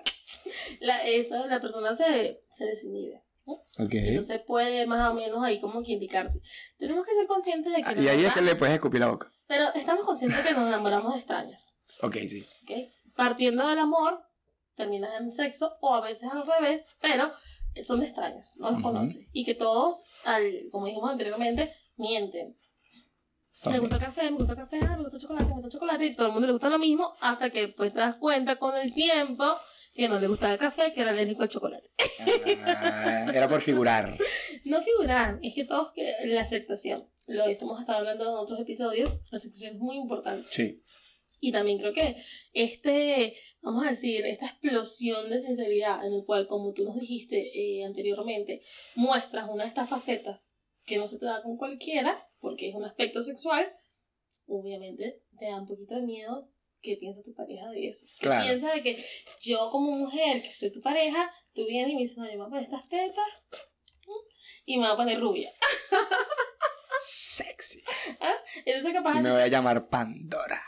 [0.81, 3.23] La, eso, la persona se, se desinhibe.
[3.45, 3.93] Ok.
[3.93, 6.41] Entonces puede más o menos ahí como que indicarte.
[6.79, 7.89] Tenemos que ser conscientes de que...
[7.89, 9.33] Ah, Y ahí es que le puedes escupir la boca.
[9.47, 11.77] Pero estamos conscientes que nos enamoramos de extraños.
[12.03, 12.47] Ok, sí.
[12.65, 12.71] ¿ok?
[13.17, 14.23] Partiendo del amor,
[14.75, 17.33] terminas en sexo o a veces al revés, pero
[17.83, 18.83] son de extraños, no los Ujú.
[18.89, 19.27] conoces.
[19.33, 22.57] Y que todos, al, como dijimos anteriormente, mienten.
[23.71, 25.69] Me gusta el café, me gusta el café, ah, me gusta el chocolate, me gusta
[25.69, 28.17] el chocolate, y todo el mundo le gusta lo mismo, hasta que pues te das
[28.17, 29.45] cuenta con el tiempo
[29.95, 31.91] que no le gustaba el café, que era alérgico al chocolate.
[32.65, 34.17] Ah, era por figurar.
[34.65, 39.11] No figurar, es que todos que la aceptación, lo hemos estado hablando en otros episodios,
[39.33, 40.47] la aceptación es muy importante.
[40.51, 40.81] Sí.
[41.45, 42.15] Y también creo que
[42.53, 47.37] este, vamos a decir, esta explosión de sinceridad en el cual, como tú nos dijiste
[47.37, 48.63] eh, anteriormente,
[48.95, 52.85] muestras una de estas facetas que no se te da con cualquiera, porque es un
[52.85, 53.67] aspecto sexual,
[54.47, 56.49] obviamente te da un poquito de miedo
[56.81, 58.07] qué piensa tu pareja de eso.
[58.21, 58.47] ¿Qué Claro.
[58.47, 59.05] piensa de que
[59.41, 62.37] yo como mujer, que soy tu pareja, tú vienes y me dices, no, yo me
[62.37, 63.29] voy a poner estas tetas
[64.65, 65.53] y me voy a poner rubia.
[67.01, 67.83] Sexy.
[68.65, 69.19] Entonces capaz...
[69.19, 70.63] Y me voy a llamar Pandora.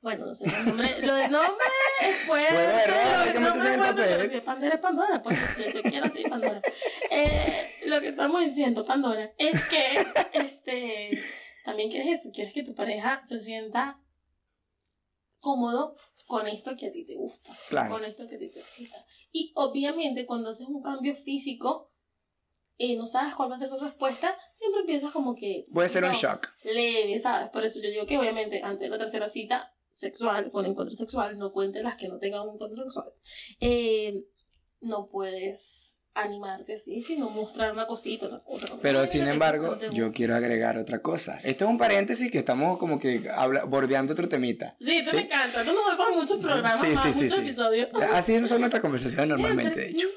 [0.00, 1.66] Bueno, no sé, el nombre, lo del nombre
[2.26, 2.54] fuerte.
[2.54, 6.62] Bueno, error, que en Si es Pandora, es Pandora, pues yo te quiero así, Pandora.
[7.10, 11.22] Eh, lo que estamos diciendo, Pandora, es que este,
[11.64, 14.00] también quieres eso, quieres que tu pareja se sienta
[15.40, 17.94] cómodo con esto que a ti te gusta, Claro.
[17.94, 18.96] con esto que a ti te excita.
[19.32, 21.92] Y obviamente cuando haces un cambio físico,
[22.78, 25.64] y no sabes cuál va a ser su respuesta, siempre piensas como que...
[25.72, 26.48] Puede ser un shock.
[26.62, 27.48] leve, ¿sabes?
[27.50, 31.38] Por eso yo digo que obviamente antes de la tercera cita sexual, con encuentro sexual,
[31.38, 33.08] no cuenten las que no tengan un encuentro sexual,
[33.60, 34.22] eh,
[34.80, 38.78] no puedes animarte así, sino mostrar una cosita, una cosa.
[38.80, 41.38] Pero "Ay, sin embargo, no yo quiero agregar otra cosa.
[41.44, 44.76] Esto es un paréntesis que estamos como que habla- bordeando otro temita.
[44.80, 45.16] Sí, esto ¿sí?
[45.16, 45.60] me encanta.
[45.60, 47.44] Esto nos para muchos programas, Sí, más, sí, sí, muchos sí.
[47.48, 47.88] episodios.
[48.12, 50.08] Así son nuestras conversaciones normalmente, de hecho.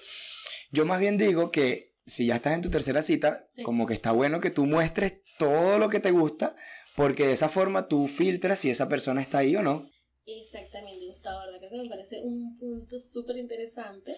[0.72, 3.64] Yo más bien digo que si ya estás en tu tercera cita, Sí.
[3.64, 6.56] como que está bueno que tú muestres todo lo que te gusta,
[7.00, 9.90] porque de esa forma tú filtras si esa persona está ahí o no.
[10.26, 11.60] Exactamente, Gustavo, ¿verdad?
[11.60, 14.18] Creo que me parece un punto súper interesante.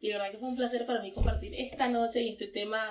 [0.00, 2.90] Y de verdad que fue un placer para mí compartir esta noche y este tema,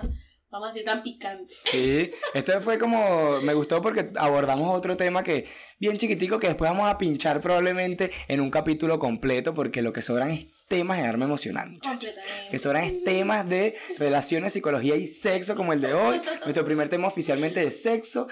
[0.51, 1.55] vamos a decir, tan picante.
[1.63, 5.47] Sí, esto fue como, me gustó porque abordamos otro tema que
[5.79, 10.03] bien chiquitico que después vamos a pinchar probablemente en un capítulo completo porque lo que
[10.03, 12.13] sobran es temas en arma emocional, muchachos.
[12.51, 16.21] Que sobran es temas de relaciones, psicología y sexo como el de hoy.
[16.43, 18.27] Nuestro primer tema oficialmente de sexo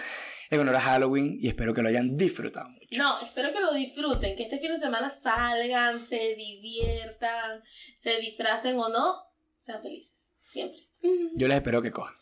[0.49, 2.85] en honor a Halloween y espero que lo hayan disfrutado mucho.
[2.97, 7.61] No, espero que lo disfruten, que este fin de semana salgan, se diviertan,
[7.97, 9.15] se disfracen o no,
[9.57, 10.81] sean felices, siempre.
[11.35, 12.15] Yo les espero que cojan.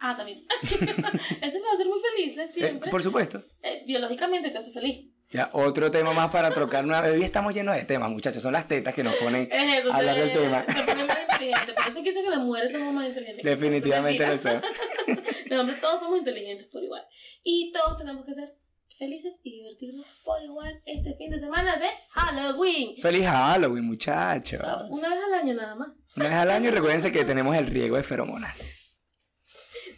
[0.00, 0.44] Ah, también.
[0.62, 2.90] Eso lo va a hacer muy felices Eh, siempre.
[2.90, 3.42] por supuesto.
[3.62, 5.10] Eh, biológicamente te hace feliz.
[5.30, 8.42] Ya, otro tema más para trocar una Hoy estamos llenos de temas, muchachos.
[8.42, 9.48] Son las tetas que nos ponen.
[9.50, 10.64] Es eso, Hablar te, del tema.
[10.66, 11.72] te ponen más inteligente.
[11.72, 13.44] Por eso es que dicen que las mujeres somos más inteligentes.
[13.44, 14.62] Definitivamente lo son.
[15.50, 17.04] Los hombres todos somos inteligentes por igual.
[17.42, 18.56] Y todos tenemos que ser
[18.98, 22.96] felices y divertirnos por igual este fin de semana de Halloween.
[23.02, 24.60] Feliz Halloween, O muchachos.
[24.60, 25.88] sea, Una vez al año nada más.
[26.16, 29.02] Una vez al año y recuérdense que tenemos el riego de feromonas.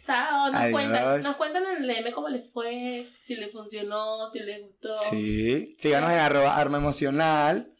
[0.03, 0.71] Chao, nos Adiós.
[0.71, 5.01] cuentan, nos cuentan en el DM cómo les fue, si les funcionó, si les gustó.
[5.01, 5.75] Sí.
[5.77, 7.73] Síganos en arroba arma emocional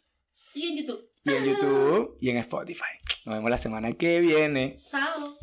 [0.54, 1.10] Y en YouTube.
[1.24, 2.84] y en YouTube y en Spotify.
[3.24, 4.78] Nos vemos la semana que viene.
[4.90, 5.37] Chao.